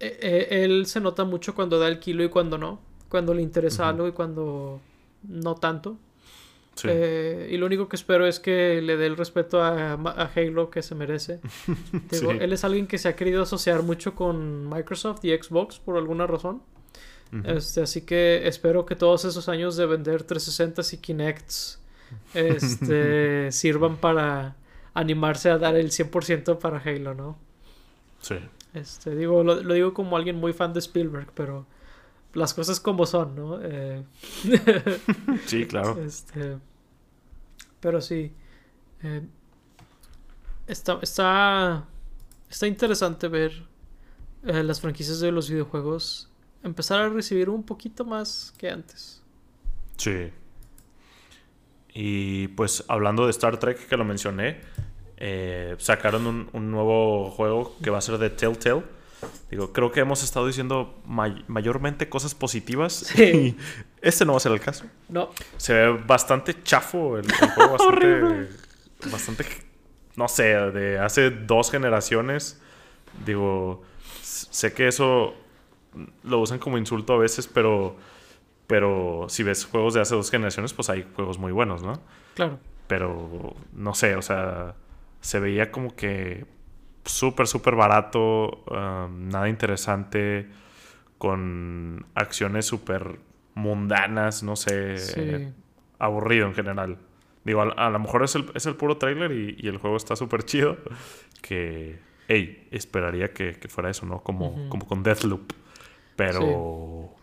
[0.00, 3.42] e, e, él se nota mucho cuando da el kilo y cuando no, cuando le
[3.42, 4.80] interesa algo y cuando
[5.22, 5.96] no tanto.
[6.84, 9.94] Eh, y lo único que espero es que le dé el respeto a,
[10.34, 11.40] Halo que se merece.
[12.40, 16.26] Él es alguien que se ha querido asociar mucho con Microsoft y Xbox por alguna
[16.26, 16.62] razón.
[17.44, 21.79] este, así que espero que todos esos años de vender 360 y Kinects
[22.34, 24.56] este, sirvan para
[24.94, 27.38] animarse a dar el 100% para Halo, ¿no?
[28.20, 28.36] Sí.
[28.74, 31.66] Este, digo, lo, digo como alguien muy fan de Spielberg, pero
[32.34, 33.58] las cosas como son, ¿no?
[33.62, 34.04] Eh,
[35.46, 36.00] sí, claro.
[36.02, 36.58] Este,
[37.80, 38.32] pero sí.
[39.02, 39.22] Eh,
[40.66, 41.86] está, está,
[42.48, 43.64] está interesante ver
[44.44, 46.30] eh, las franquicias de los videojuegos
[46.62, 49.22] empezar a recibir un poquito más que antes.
[49.96, 50.30] Sí.
[51.92, 54.60] Y pues hablando de Star Trek que lo mencioné,
[55.16, 58.82] eh, sacaron un, nuevo juego que va a ser de Telltale.
[59.50, 62.94] Digo, creo que hemos estado diciendo mayormente cosas positivas.
[62.94, 63.56] Sí.
[64.00, 64.84] este no va a ser el caso.
[65.08, 65.30] No.
[65.58, 68.48] Se ve bastante chafo el, juego, bastante,
[69.10, 69.46] bastante,
[70.16, 72.60] no sé, de hace dos generaciones.
[73.26, 73.82] Digo,
[74.22, 75.34] sé que eso
[76.22, 77.96] lo usan como insulto a veces, pero
[78.70, 82.00] pero si ves juegos de hace dos generaciones, pues hay juegos muy buenos, ¿no?
[82.36, 82.60] Claro.
[82.86, 84.76] Pero no sé, o sea,
[85.20, 86.46] se veía como que
[87.04, 90.46] súper, súper barato, um, nada interesante,
[91.18, 93.18] con acciones súper
[93.54, 95.52] mundanas, no sé,
[95.98, 96.98] aburrido en general.
[97.44, 100.44] Digo, a, lo mejor es el, es el puro trailer y, el juego está súper
[100.44, 100.78] chido,
[101.42, 101.98] que,
[102.28, 104.20] hey, esperaría que, fuera eso, ¿no?
[104.20, 105.54] Como, como con Deathloop.
[106.14, 107.16] Pero...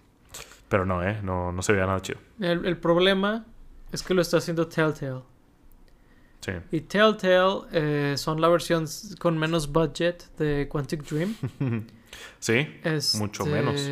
[0.69, 1.19] Pero no, ¿eh?
[1.23, 2.19] No, no se veía nada chido.
[2.39, 3.45] El, problema
[3.91, 5.21] es que lo está haciendo Telltale.
[6.41, 6.51] Sí.
[6.71, 8.85] Y Telltale eh, son la versión
[9.19, 11.35] con menos budget de Quantic Dream.
[12.39, 12.67] sí,
[13.15, 13.89] mucho este, menos.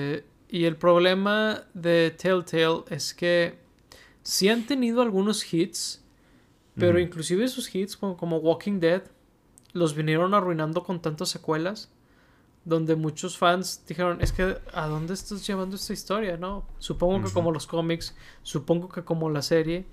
[0.49, 3.57] Y el problema de Telltale es que
[4.21, 6.03] sí han tenido algunos hits,
[6.78, 9.03] pero inclusive esos hits como, como Walking Dead
[9.71, 11.89] los vinieron arruinando con tantas secuelas
[12.66, 16.36] donde muchos fans dijeron, es que ¿a dónde estás llevando esta historia?
[16.36, 16.68] ¿no?
[16.80, 19.86] Supongo que como los cómics, supongo que como la serie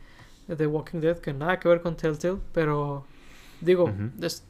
[0.49, 3.07] de Walking Dead, que nada que ver con Telltale, pero
[3.61, 3.93] digo,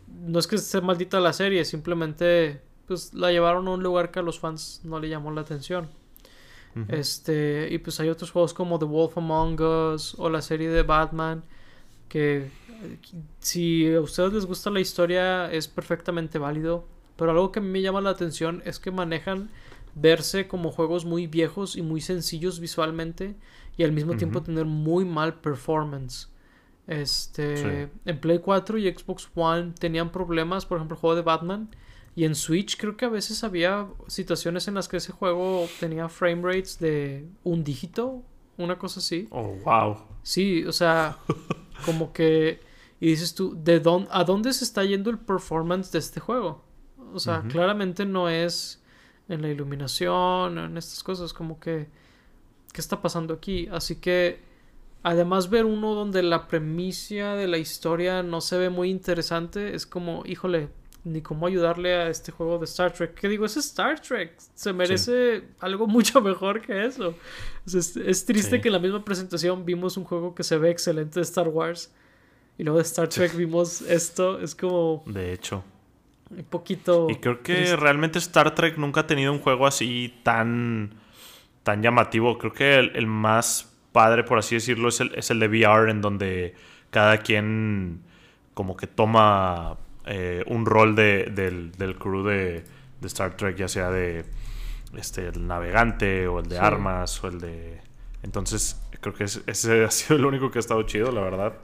[0.08, 4.20] no es que esté maldita la serie, simplemente pues la llevaron a un lugar que
[4.20, 5.88] a los fans no le llamó la atención.
[6.88, 10.82] Este, y pues hay otros juegos como The Wolf Among Us o la serie de
[10.82, 11.44] Batman
[12.08, 12.50] que
[13.40, 16.86] si a ustedes les gusta la historia es perfectamente válido,
[17.16, 19.50] pero algo que a mí me llama la atención es que manejan
[19.94, 23.36] verse como juegos muy viejos y muy sencillos visualmente
[23.76, 26.28] y al mismo tiempo tener muy mal performance.
[26.86, 31.68] Este, en Play 4 y Xbox One tenían problemas, por ejemplo, el juego de Batman
[32.14, 36.08] y en Switch creo que a veces había situaciones en las que ese juego tenía
[36.08, 38.22] frame rates de un dígito,
[38.58, 39.28] una cosa así.
[39.30, 39.96] Oh, wow.
[40.22, 41.18] Sí, o sea,
[41.86, 42.60] como que
[43.02, 46.62] y dices tú, ¿de dónde, ¿a dónde se está yendo el performance de este juego?
[47.12, 48.82] O sea, claramente no es
[49.28, 51.88] en la iluminación, en estas cosas, como que,
[52.72, 53.68] ¿qué está pasando aquí?
[53.70, 54.40] Así que,
[55.02, 59.86] además ver uno donde la premisa de la historia no se ve muy interesante, es
[59.86, 60.68] como, híjole,
[61.04, 63.14] ni cómo ayudarle a este juego de Star Trek.
[63.14, 63.44] ¿Qué digo?
[63.44, 64.34] Es Star Trek.
[64.54, 67.14] Se merece algo mucho mejor que eso.
[67.66, 71.24] es, triste que en la misma presentación vimos un juego que se ve excelente de
[71.24, 71.92] Star Wars.
[72.56, 74.38] Y luego de Star Trek vimos esto.
[74.38, 75.02] Es como...
[75.06, 75.64] De hecho
[76.36, 77.08] un poquito.
[77.10, 80.94] Y creo que realmente Star Trek nunca ha tenido un juego así tan,
[81.62, 82.38] tan llamativo.
[82.38, 86.00] Creo que el, más padre, por así decirlo, es el, es el de VR, en
[86.00, 86.54] donde
[86.90, 88.00] cada quien
[88.54, 92.64] como que toma eh, un rol de, del, del, crew de,
[93.00, 94.24] de, Star Trek, ya sea de
[94.96, 97.80] este, el navegante o el de armas o el de...
[98.22, 101.54] Entonces, creo que ese ha sido el único que ha estado chido, la verdad.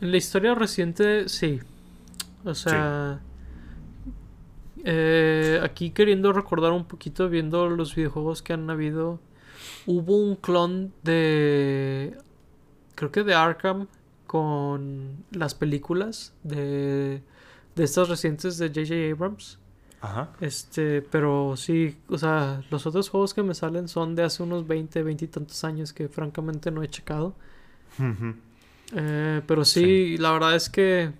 [0.00, 1.60] En la historia reciente, sí.
[2.44, 3.20] O sea...
[4.84, 9.18] Eh, aquí queriendo recordar un poquito, viendo los videojuegos que han habido,
[9.86, 12.16] hubo un clon de.
[12.94, 13.88] Creo que de Arkham
[14.26, 17.22] con las películas de,
[17.74, 19.12] de estas recientes de J.J.
[19.12, 19.58] Abrams.
[20.00, 20.32] Ajá.
[20.40, 24.66] Este, pero sí, o sea, los otros juegos que me salen son de hace unos
[24.66, 27.34] 20, 20 y tantos años que francamente no he checado.
[28.94, 31.12] Eh, pero sí, la verdad es que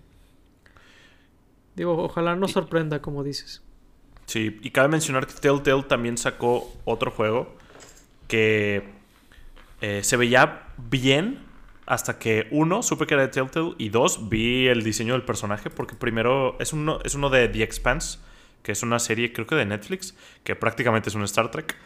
[1.75, 3.62] Digo, ojalá nos sorprenda, como dices.
[4.27, 7.55] Sí, y cabe mencionar que Telltale también sacó otro juego
[8.29, 8.85] que
[9.81, 11.41] eh, se veía bien
[11.87, 15.68] hasta que uno, supe que era de Telltale y dos, vi el diseño del personaje
[15.68, 18.18] porque primero es uno, es uno de The Expanse,
[18.62, 21.77] que es una serie creo que de Netflix, que prácticamente es un Star Trek.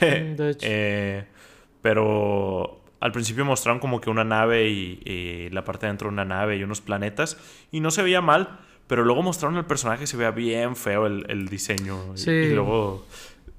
[0.00, 0.66] Mm, de hecho.
[0.68, 1.24] Eh,
[1.80, 6.14] pero al principio mostraron como que una nave y, y, la parte de dentro de
[6.14, 7.38] una nave y unos planetas
[7.70, 8.58] y no se veía mal.
[8.88, 12.14] Pero luego mostraron el personaje y se veía bien feo el, diseño.
[12.16, 13.04] Y, luego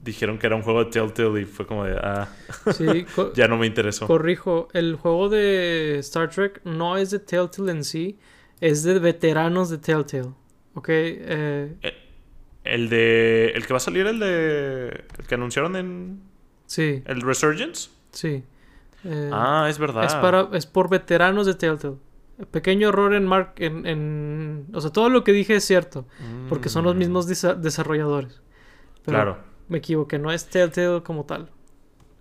[0.02, 2.28] dijeron que era un juego de Telltale y fue como de, ah,
[2.74, 3.06] sí,
[3.36, 4.08] ya no me interesó.
[4.08, 8.18] Corrijo, el juego de Star Trek no es de Telltale en sí,
[8.60, 10.34] es de veteranos de Telltale.
[10.74, 10.90] ¿Ok?
[10.90, 11.94] Eh, eh,
[12.64, 13.52] el de...
[13.52, 15.04] El que va a salir, el de...
[15.18, 16.22] El que anunciaron en...
[16.66, 17.04] Sí.
[17.06, 17.90] ¿El Resurgence?
[18.12, 18.44] Sí.
[19.04, 20.06] Eh, ah, es verdad.
[20.06, 21.96] Es, para, es por veteranos de Telltale.
[22.52, 23.54] Pequeño error en Mark.
[23.58, 26.06] En, o sea, todo lo que dije es cierto.
[26.48, 27.00] Porque son los mm.
[27.00, 28.42] mismos desarrolladores.
[29.06, 29.50] claro.
[29.68, 31.52] Me equivoqué, no es Telltale como tal.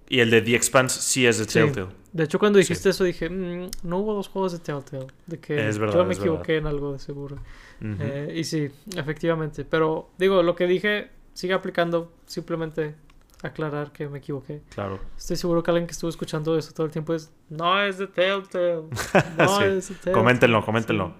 [0.06, 1.88] Y el de The Expanse sí es de Telltale.
[2.12, 5.06] De hecho, cuando dijiste eso dije, mm, no hubo dos juegos de Telltale.
[5.26, 7.38] De que es verdad, yo me equivoqué en algo de seguro.
[7.80, 9.64] Eh, y sí, efectivamente.
[9.64, 12.12] Pero digo, lo que dije sigue aplicando.
[12.26, 12.94] Simplemente
[13.42, 14.62] aclarar que me equivoqué.
[14.70, 14.98] Claro.
[15.16, 18.06] Estoy seguro que alguien que estuvo escuchando eso todo el tiempo es, no es de
[18.06, 18.82] Telltale.
[19.36, 20.12] No es de Telltale.
[20.12, 21.14] Coméntenlo, coméntenlo.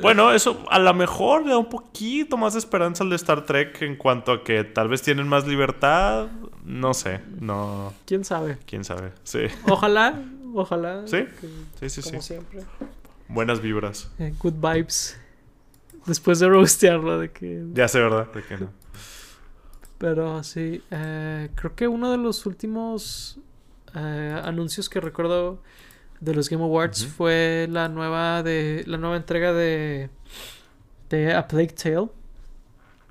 [0.00, 3.44] bueno, eso a lo mejor le da un poquito más de esperanza al de Star
[3.44, 6.28] Trek en cuanto a que tal vez tienen más libertad.
[6.64, 7.92] No sé, no.
[8.06, 8.58] ¿Quién sabe?
[8.66, 9.12] ¿Quién sabe?
[9.24, 9.40] Sí.
[9.68, 10.22] Ojalá,
[10.54, 11.06] ojalá.
[11.06, 11.26] Sí,
[11.80, 12.02] sí, sí.
[12.02, 12.62] Como siempre.
[13.28, 14.10] Buenas vibras.
[14.18, 15.20] Eh, good vibes.
[16.06, 17.64] Después de roastearlo, de que...
[17.74, 18.32] Ya sé, ¿verdad?
[18.32, 18.70] De que no.
[19.98, 23.38] Pero sí, eh, creo que uno de los últimos
[23.94, 25.62] eh, anuncios que recuerdo
[26.20, 30.10] de los Game Awards fue la nueva de la nueva entrega de
[31.08, 32.08] de A Plague Tale.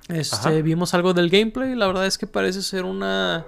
[0.08, 3.44] Este, vimos algo del gameplay, la verdad es que parece ser una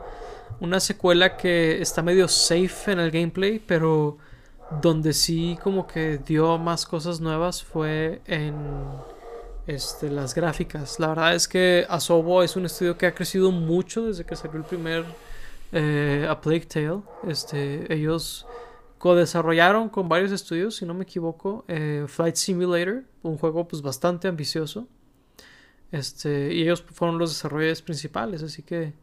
[0.60, 4.18] una secuela que está medio safe en el gameplay, pero
[4.82, 8.54] donde sí como que dio más cosas nuevas fue en
[9.68, 10.98] este, las gráficas.
[10.98, 14.56] La verdad es que Asobo es un estudio que ha crecido mucho desde que salió
[14.56, 15.04] el primer
[15.72, 17.02] eh, Plague Tale.
[17.26, 18.46] Este, ellos
[18.96, 24.26] co-desarrollaron con varios estudios, si no me equivoco, eh, Flight Simulator, un juego pues bastante
[24.26, 24.88] ambicioso.
[25.92, 28.94] Este, y ellos fueron los desarrolladores principales, así que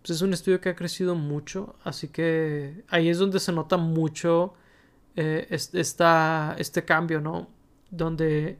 [0.00, 3.78] pues, es un estudio que ha crecido mucho, así que ahí es donde se nota
[3.78, 4.54] mucho
[5.16, 7.48] eh, este cambio, ¿no?
[7.90, 8.58] Donde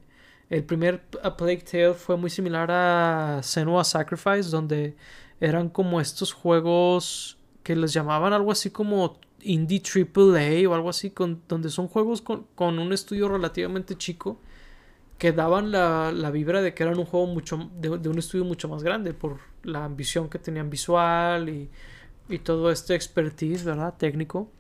[0.51, 4.95] El primer A Plague Tale fue muy similar a Senua Sacrifice, donde
[5.41, 11.11] eran como estos juegos que les llamaban algo así como indie AAA o algo así,
[11.11, 14.39] con, donde son juegos con, un estudio relativamente chico
[15.19, 18.69] que daban la, la, vibra de que eran un juego mucho de, un estudio mucho
[18.69, 21.71] más grande por la ambición que tenían visual y,
[22.29, 23.95] y todo este expertise, ¿verdad?
[23.97, 24.51] Técnico.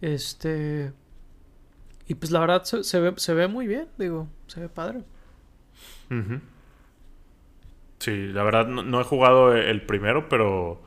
[0.00, 0.92] Este.
[2.08, 5.02] Y pues la verdad se, ve, se ve muy bien, digo, se ve padre.
[7.98, 10.80] Sí, la verdad no, he jugado el primero, pero,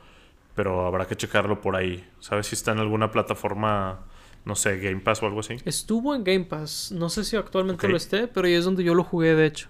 [0.56, 2.04] pero habrá que checarlo por ahí.
[2.18, 4.00] ¿Sabes si está en alguna plataforma,
[4.44, 5.58] no sé, Game Pass o algo así?
[5.64, 8.94] Estuvo en Game Pass, no sé si actualmente lo esté, pero ahí es donde yo
[8.96, 9.68] lo jugué, de hecho.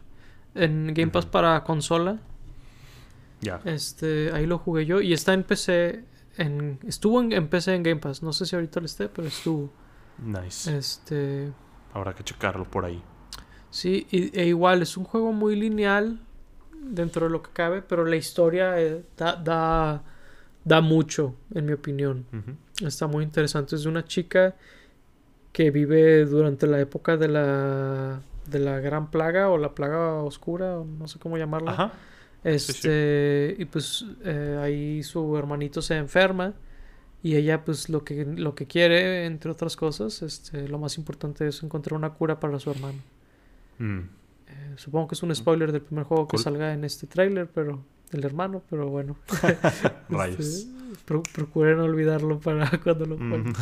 [0.55, 2.19] En Game Pass para consola.
[3.43, 3.61] Ya.
[3.67, 6.05] Este, ahí lo jugué yo y está en PC.
[6.39, 9.29] En, estuvo en, en PC en Game Pass, no sé si ahorita lo esté, pero
[9.29, 9.71] estuvo.
[10.19, 10.77] Nice.
[10.77, 11.53] Este.
[11.93, 13.03] Habrá que checarlo por ahí.
[13.71, 16.21] Sí, e igual es un juego muy lineal
[16.83, 20.03] dentro de lo que cabe, pero la historia eh, da,
[20.65, 22.27] da, mucho, en mi opinión.
[22.85, 23.77] Está muy interesante.
[23.77, 24.57] Es de una chica
[25.53, 30.83] que vive durante la época de la, de la gran plaga o la plaga oscura,
[30.85, 31.93] no sé cómo llamarla.
[32.45, 36.55] Este, y pues eh, ahí su hermanito se enferma
[37.23, 41.47] y ella pues lo que, lo que quiere, entre otras cosas, este, lo más importante
[41.47, 42.99] es encontrar una cura para su hermano.
[43.79, 44.01] Mm.
[44.49, 47.85] Eh, supongo que es un spoiler del primer juego que salga en este tráiler, pero
[48.11, 49.17] del hermano, pero bueno.
[50.29, 50.67] este,
[51.33, 53.53] procuren olvidarlo para cuando lo mm.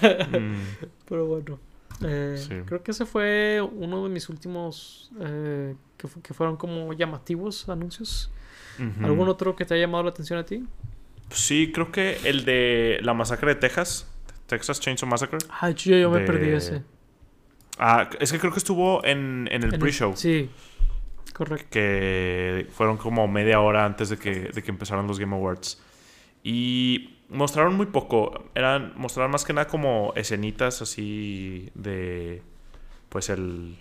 [1.08, 1.58] pero bueno.
[2.02, 7.68] Eh, creo que ese fue uno de mis últimos eh, que, que fueron como llamativos
[7.68, 8.30] anuncios.
[9.02, 10.64] ¿Algún otro que te haya llamado la atención a ti?
[11.30, 14.06] Sí, creo que el de la masacre de Texas.
[14.46, 15.38] Texas Chainsaw Massacre.
[15.48, 16.82] Ah, yo, yo me perdí ese.
[17.78, 20.14] Ah, es que creo que estuvo en, en el pre-show.
[20.16, 20.50] Sí,
[21.32, 21.68] correcto.
[21.70, 25.80] Que fueron como media hora antes de que, de que empezaran los Game Awards.
[26.42, 28.50] Y mostraron muy poco.
[28.54, 32.42] Eran, mostraron más que nada como escenitas así de.
[33.08, 33.76] Pues el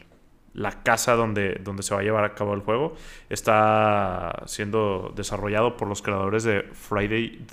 [0.54, 2.96] la casa donde, donde se va a llevar a cabo el juego
[3.30, 7.46] está siendo desarrollado por los creadores de Friday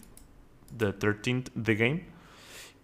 [0.77, 2.07] the 13th The Game.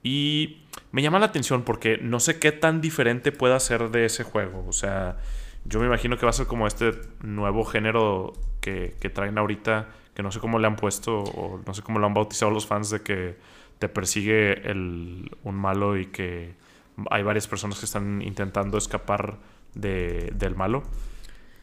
[0.03, 4.25] Y me llama la atención porque no sé qué tan diferente pueda ser de ese
[4.25, 4.65] juego.
[4.69, 5.17] O sea,
[5.65, 6.93] yo me imagino que va a ser como este
[7.23, 11.75] nuevo género que, que traen ahorita, que no sé cómo le han puesto o no
[11.75, 13.37] sé cómo lo han bautizado los fans de que
[13.79, 16.55] te persigue el, un malo y que
[17.11, 19.39] hay varias personas que están intentando escapar
[19.75, 20.83] de, del malo.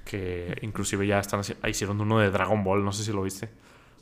[0.05, 3.49] Que inclusive ya están hicieron uno de Dragon Ball, no sé si lo viste.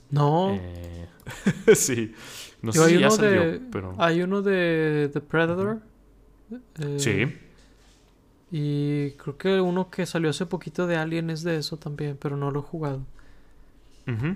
[0.10, 0.54] No.
[0.54, 1.08] Eh,
[1.76, 2.14] sí.
[2.62, 3.96] No sé si ya salió, pero.
[3.98, 5.80] Hay uno de The Predator.
[6.80, 7.38] Eh, sí.
[8.50, 12.38] Y creo que uno que salió hace poquito de Alien es de eso también, pero
[12.38, 13.06] no lo he jugado.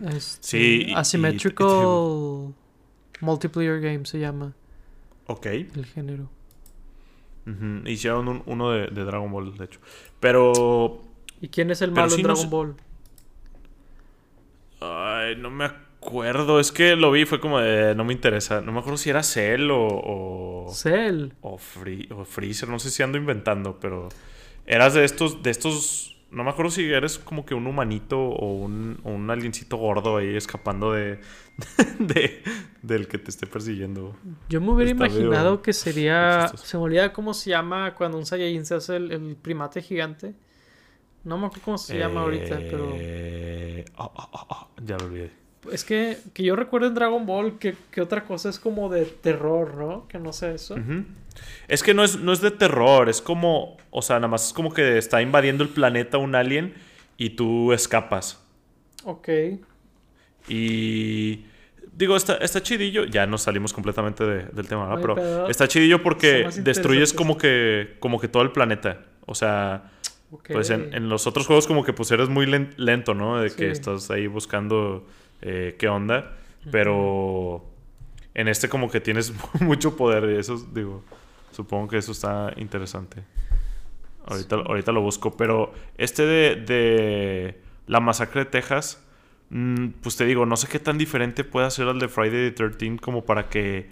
[0.09, 0.93] Este, sí.
[0.93, 2.53] Asymmetrical
[3.21, 4.53] Multiplayer Game se llama.
[5.27, 5.45] Ok.
[5.45, 6.29] El género.
[7.85, 9.79] Hicieron uno de, Dragon Ball, de hecho.
[10.19, 11.01] Pero.
[11.41, 12.75] ¿Y quién es el malo en Dragon Ball?
[14.79, 16.59] Ay, no me acuerdo.
[16.59, 17.95] Es que lo vi fue como de.
[17.95, 18.61] No me interesa.
[18.61, 20.67] No me acuerdo si era Cell o.
[20.67, 21.31] o Cell.
[21.41, 22.69] O, o Freezer.
[22.69, 24.09] No sé si ando inventando, pero.
[24.65, 25.41] Eras de estos.
[25.41, 29.29] De estos no me acuerdo si eres como que un humanito o un, o un
[29.29, 31.19] aliencito gordo ahí escapando de,
[32.81, 34.15] del que te esté persiguiendo.
[34.49, 36.47] Yo me hubiera imaginado que sería.
[36.55, 40.33] Se me olvida cómo se llama cuando un Saiyajin se hace el, primate gigante.
[41.23, 42.93] No me acuerdo cómo se llama ahorita, pero.
[42.95, 45.40] Eh, ah, ah, ah, ya lo olvidé.
[45.71, 49.05] Es que, que yo recuerdo en Dragon Ball que, que, otra cosa es como de
[49.05, 50.07] terror, ¿no?
[50.07, 50.75] Que no sé eso.
[51.67, 54.53] Es que no es, no es de terror, es como, o sea, nada más es
[54.53, 56.73] como que está invadiendo el planeta un alien
[57.17, 58.43] y tú escapas.
[59.03, 59.29] Ok.
[60.47, 61.45] Y
[61.95, 65.15] digo, está, está chidillo, ya nos salimos completamente del tema, ¿verdad?
[65.15, 69.03] pero, está chidillo porque destruyes como que, como que todo el planeta.
[69.25, 69.91] O sea,
[70.47, 72.45] pues en, los otros juegos como que pues eres muy
[72.77, 73.39] lento, ¿no?
[73.39, 75.05] De que estás ahí buscando
[75.41, 76.37] eh, qué onda.
[76.71, 77.65] Pero
[78.33, 81.03] en este como que tienes mucho poder y eso, digo,
[81.51, 83.23] supongo que eso está interesante.
[84.25, 85.35] Ahorita, ahorita lo busco.
[85.35, 89.03] Pero este de, de la masacre de Texas,
[89.49, 92.69] mm, pues te digo, no sé qué tan diferente puede ser al de Friday the
[92.69, 93.89] 13 como para que,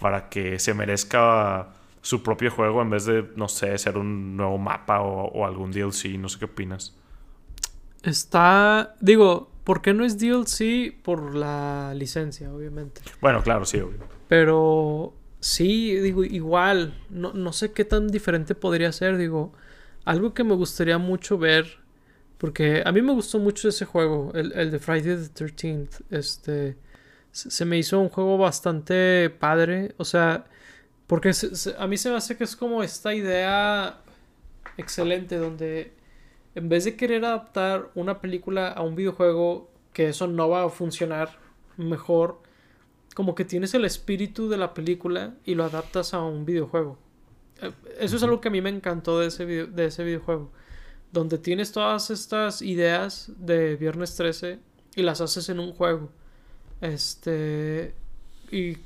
[0.00, 1.72] para que se merezca
[2.02, 5.72] su propio juego en vez de, no sé, ser un nuevo mapa o, o algún
[5.72, 6.16] DLC.
[6.18, 6.96] No sé qué opinas.
[8.04, 10.94] Está, digo, ¿Por qué no es DLC?
[11.02, 13.02] Por la licencia, obviamente.
[13.20, 13.98] Bueno, claro, sí, obvio.
[14.28, 15.12] Pero
[15.46, 19.52] Sí, digo, igual, no, no sé qué tan diferente podría ser, digo,
[20.04, 21.78] algo que me gustaría mucho ver,
[22.38, 26.76] porque a mí me gustó mucho ese juego, el, el de Friday the 13th, este,
[27.30, 30.46] se me hizo un juego bastante padre, o sea,
[31.06, 31.30] porque
[31.78, 34.00] a mí se me hace que es como esta idea
[34.78, 35.92] excelente donde
[36.56, 40.68] en vez de querer adaptar una película a un videojuego, que eso no va a
[40.70, 41.38] funcionar
[41.76, 42.40] mejor,
[43.14, 46.98] como que tienes el espíritu de la película y lo adaptas a un videojuego.
[47.60, 50.50] Eh, eso es algo que a mí me encantó de ese, de ese videojuego.
[51.12, 54.58] Donde tienes todas estas ideas de Viernes 13
[54.96, 56.10] y las haces en un juego.
[56.80, 57.94] Este.
[58.50, 58.78] Y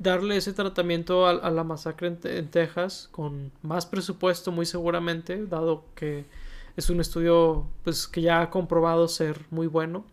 [0.00, 6.24] darle ese tratamiento a, la masacre en, Texas con más presupuesto, muy seguramente, dado que
[6.80, 10.04] es un estudio pues, que ya ha comprobado ser muy bueno.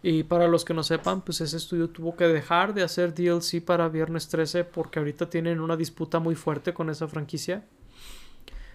[0.00, 3.64] Y para los que no sepan, pues ese estudio tuvo que dejar de hacer DLC
[3.64, 7.64] para Viernes 13 porque ahorita tienen una disputa muy fuerte con esa franquicia.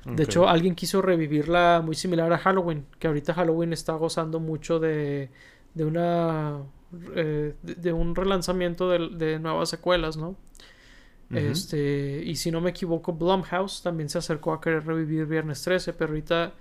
[0.05, 4.77] De hecho, alguien quiso revivirla muy similar a Halloween, que ahorita Halloween está gozando mucho
[4.77, 5.29] de,
[5.73, 6.59] de una
[7.15, 10.35] eh, de, un relanzamiento de, nuevas secuelas, ¿no?
[11.31, 15.93] Este, y si no me equivoco, Blumhouse también se acercó a querer revivir Viernes 13,
[15.93, 16.53] pero ahorita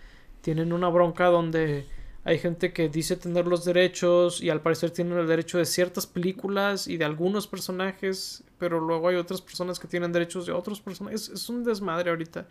[0.43, 1.87] tienen una bronca donde
[2.25, 6.07] hay gente que dice tener los derechos y al parecer tienen el derecho de ciertas
[6.07, 10.81] películas y de algunos personajes, pero luego hay otras personas que tienen derechos de otros
[10.81, 11.29] personajes.
[11.29, 12.47] Es, un desmadre ahorita.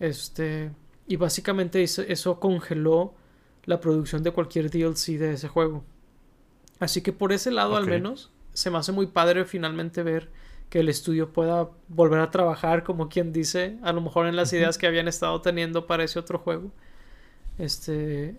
[0.00, 0.70] Este,
[1.06, 3.14] y básicamente eso, congeló
[3.64, 5.84] la producción de cualquier DLC de ese juego.
[6.80, 10.30] Así que por ese lado al menos se me hace muy padre finalmente ver
[10.70, 14.52] que el estudio pueda volver a trabajar como quien dice, a lo mejor en las
[14.52, 16.72] ideas que habían estado teniendo para ese otro juego.
[17.58, 18.36] Este,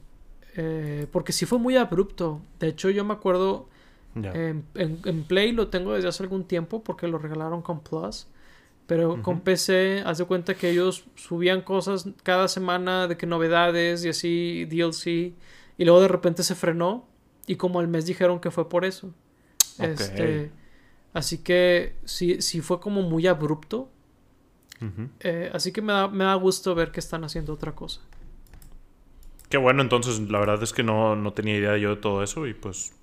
[0.56, 2.42] eh, porque sí fue muy abrupto.
[2.60, 3.68] De hecho, yo me acuerdo
[4.16, 8.28] en, Play lo tengo desde hace algún tiempo porque lo regalaron con Plus.
[8.88, 14.06] Pero con PC, haz de cuenta que ellos subían cosas cada semana de que novedades
[14.06, 15.34] y así, DLC.
[15.78, 17.08] Y luego de repente se frenó.
[17.48, 19.12] Y como al mes dijeron que fue por eso.
[19.80, 20.52] Este,
[21.14, 23.90] así que sí, sí fue como muy abrupto.
[25.22, 28.02] Eh, así que me da, me da gusto ver que están haciendo otra cosa.
[29.56, 32.46] Qué bueno, entonces la verdad es que no, no tenía idea yo de todo eso
[32.46, 32.94] y pues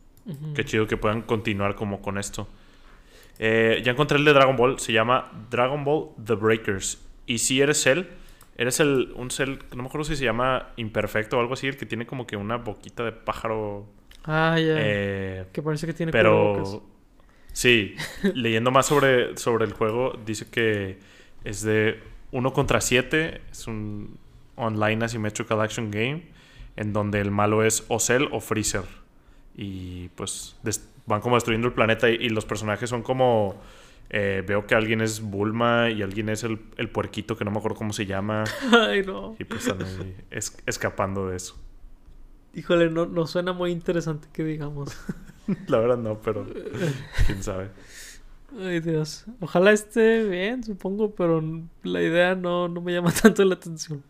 [0.54, 2.46] qué chido que puedan continuar como con esto.
[3.38, 7.02] Eh, ya encontré el de Dragon Ball, se llama Dragon Ball The Breakers.
[7.24, 8.06] Y si eres él,
[8.58, 11.78] eres el, un cel, no me acuerdo si se llama imperfecto o algo así, el
[11.78, 13.86] que tiene como que una boquita de pájaro.
[14.24, 14.74] Ah, ya.
[14.76, 16.84] Eh, que parece que tiene Pero
[17.54, 17.94] sí,
[18.34, 20.98] leyendo más sobre, sobre el juego, dice que
[21.44, 21.98] es de
[22.30, 24.18] 1 contra 7, es un
[24.56, 26.30] online asymmetrical action game
[26.76, 28.84] en donde el malo es o Cell o Freezer.
[29.56, 30.56] Y pues
[31.06, 33.60] van como destruyendo el planeta y, los personajes son como...
[34.14, 37.56] Eh, veo que alguien es Bulma y alguien es el, el, puerquito que no me
[37.58, 38.44] acuerdo cómo se llama.
[38.70, 39.36] Ay, no.
[39.38, 40.14] Y pues están ahí
[40.66, 41.56] escapando de eso.
[42.54, 44.94] Híjole, no, no suena muy interesante que digamos.
[45.66, 46.46] La verdad no, pero
[47.26, 47.70] quién sabe.
[48.58, 49.24] Ay, Dios.
[49.40, 51.42] Ojalá esté bien, supongo, pero
[51.82, 54.02] la idea no, no me llama tanto la atención.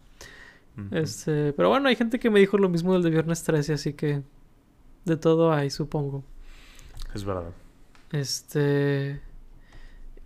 [0.91, 3.93] Este, pero bueno, hay gente que me dijo lo mismo del de Viernes 13, así
[3.93, 4.23] que
[5.05, 6.25] de todo hay, supongo.
[7.15, 7.51] Es verdad.
[8.11, 9.21] Este.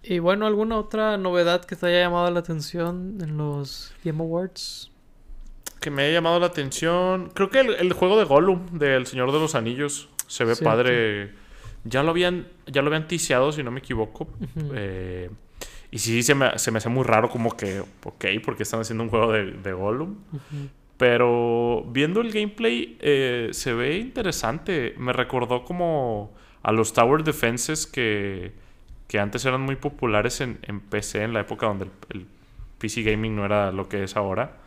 [0.03, 4.93] Y bueno, ¿alguna otra novedad que te haya llamado la atención en los Game Awards?
[5.81, 7.31] Que me haya llamado la atención.
[7.35, 11.35] Creo que el, juego de Gollum, del Señor de los Anillos, se ve padre.
[11.85, 14.29] Ya lo habían, ya lo habían ticiado, si no me equivoco.
[14.75, 15.31] eh,
[15.97, 19.03] y sí, se me, se me hace muy raro como que, ok, porque están haciendo
[19.05, 20.17] un juego de, de Gollum.
[20.99, 24.95] Pero viendo el gameplay eh, se ve interesante.
[24.99, 28.53] Me recordó como a los Tower Defenses que,
[29.09, 32.27] que antes eran muy populares en, en PC, en la época donde el,
[32.77, 34.59] PC Gaming no era lo que es ahora.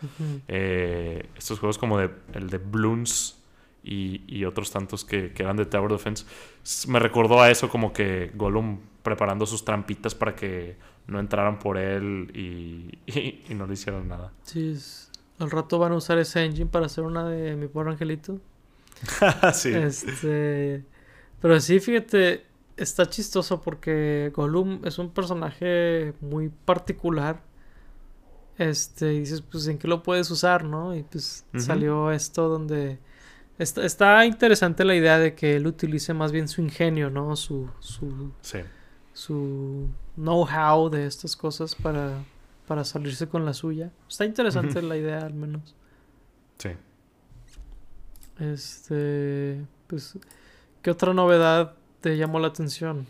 [0.47, 3.39] Eh, estos juegos como de, el de Bloons
[3.83, 6.25] y, y otros tantos que, que, eran de Tower Defense.
[6.87, 10.75] Me recordó a eso como que Gollum preparando sus trampitas para que
[11.07, 14.31] no entraran por él y, no le hicieron nada.
[14.43, 14.77] Sí,
[15.39, 18.39] al rato van a usar ese engine para hacer una de mi pobre angelito.
[19.53, 19.73] sí.
[19.73, 20.83] Este,
[21.41, 22.45] pero sí, fíjate,
[22.75, 27.41] está chistoso porque Gollum es un personaje muy particular.
[28.57, 30.93] Este, y dices, pues, ¿en qué lo puedes usar, no?
[30.93, 32.99] Y pues salió esto donde...
[33.57, 37.35] Está, está, interesante la idea de que él utilice más bien su ingenio, ¿no?
[37.37, 37.69] Su...
[37.79, 38.59] su sí
[39.13, 42.23] su know-how de estas cosas para,
[42.67, 43.91] para salirse con la suya.
[44.07, 45.75] Está interesante la idea, al menos.
[46.57, 46.69] Sí.
[48.39, 49.65] Este.
[49.87, 50.17] Pues.
[50.81, 53.05] ¿Qué otra novedad te llamó la atención?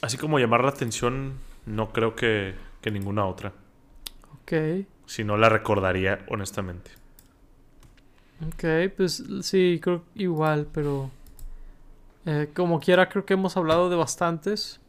[0.00, 1.34] Así como llamar la atención.
[1.66, 3.52] No creo que, que ninguna otra.
[4.40, 4.86] Ok.
[5.06, 6.90] Si no la recordaría, honestamente.
[8.46, 11.10] Ok, pues sí, creo igual, pero
[12.26, 14.80] eh, como quiera creo que hemos hablado de bastantes.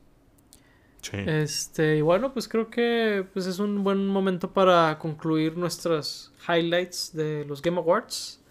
[1.01, 1.17] Sí.
[1.25, 7.13] Este, y bueno, pues creo que pues es un buen momento para concluir nuestras highlights
[7.13, 8.41] de los Game Awards.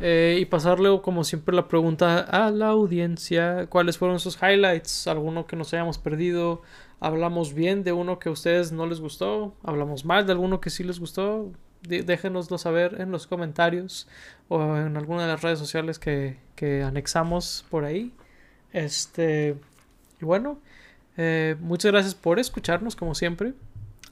[0.00, 5.06] Eh, y pasarle, como siempre, la pregunta a la audiencia: ¿cuáles fueron sus highlights?
[5.06, 6.62] ¿Alguno que nos hayamos perdido?
[7.00, 9.54] ¿Hablamos bien de uno que a ustedes no les gustó?
[9.62, 11.50] ¿Hablamos mal de alguno que sí les gustó?
[11.82, 14.06] Déjenoslo saber en los comentarios
[14.48, 18.12] o en alguna de las redes sociales que, que anexamos por ahí.
[18.72, 19.56] Este,
[20.20, 20.58] y bueno,
[21.16, 23.54] eh, muchas gracias por escucharnos, como siempre.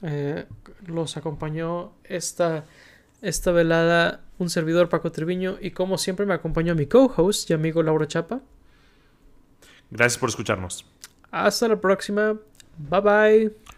[0.01, 0.45] Eh,
[0.85, 2.65] los acompañó esta,
[3.21, 7.83] esta velada un servidor Paco Treviño y como siempre me acompañó mi co-host y amigo
[7.83, 8.41] Laura Chapa.
[9.91, 10.85] Gracias por escucharnos.
[11.31, 12.37] Hasta la próxima.
[12.77, 13.68] Bye bye.